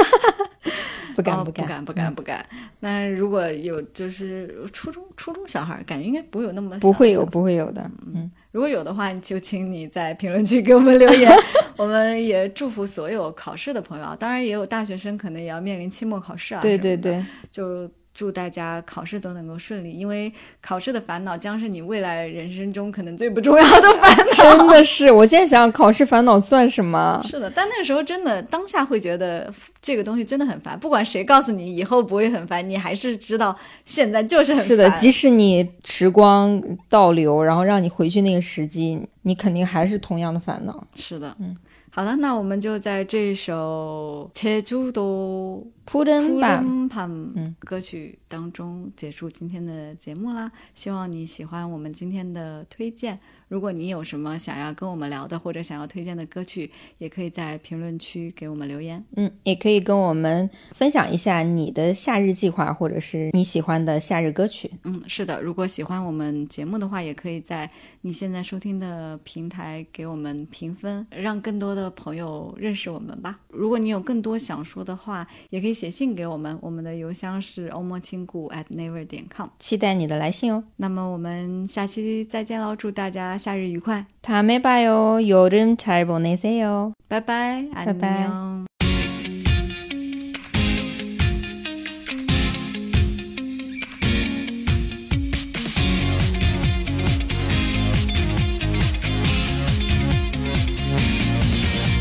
[1.16, 2.46] 不敢哦不敢不敢不敢不敢。
[2.80, 11.30] 那如果有就是初中初中小孩儿，感觉应该不会有那么不会有不会有的，嗯，如果有的话，就请你在评论区给我们留言。
[11.76, 16.62] 我们也祝福所有考试的朋友啊，当然也有大学生可能也要面临期末考试啊。
[16.62, 17.86] 对对，对，就
[18.16, 20.32] 祝大家考试都能够顺利，因为
[20.62, 24.32] 考试的烦恼将是你未来人生中可能最不重要的烦恼。
[24.56, 27.20] 真的是，我现在想想，考试烦恼算什么？
[27.28, 29.52] 是的，但那个时候真的当下会觉得
[29.82, 30.80] 这个东西真的很烦。
[30.80, 34.66] 不管谁告诉你以后不会很烦，你还是知道现在就是很烦。
[34.66, 40.82] 是的，即使你时光倒流，然后让你回去那个时机，你肯定还是同样的烦恼。
[40.94, 41.54] 是的，嗯，
[41.90, 45.58] 好了，那我们就在这首《切猪多》。
[45.86, 53.18] 普伦潘潘歌曲当中结束今天的节目啦，希望你喜欢我们今天的推荐。
[53.48, 56.68] 如果你有什么想要跟我们聊的或者想要推荐的歌曲，
[56.98, 59.02] 也可以在评论区给我们留言。
[59.14, 64.68] 嗯，也可以跟我们分享一下你的夏日计划，或者是你喜欢的夏日歌曲。
[64.82, 73.38] 嗯，是的，如果喜欢我们节目的话，也可以在你现在收听的平台给我们评分，让更多的朋友认识我们吧。
[73.50, 79.47] 如果你有更多想说的话，也可以写信给我们，我们的邮箱是欧莫亲故 at naver 点 com。
[79.59, 80.63] 期待你的来信哦。
[80.77, 85.19] 那么我们下期再见喽，祝大家夏日愉快， 다음에 봐요.
[85.27, 86.93] 여름 잘 보내세요.
[87.09, 88.65] 拜拜，拜拜 안녕。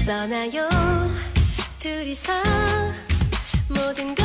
[0.07, 0.69] 떠나요
[1.79, 2.33] 둘이서
[3.96, 4.25] looking good.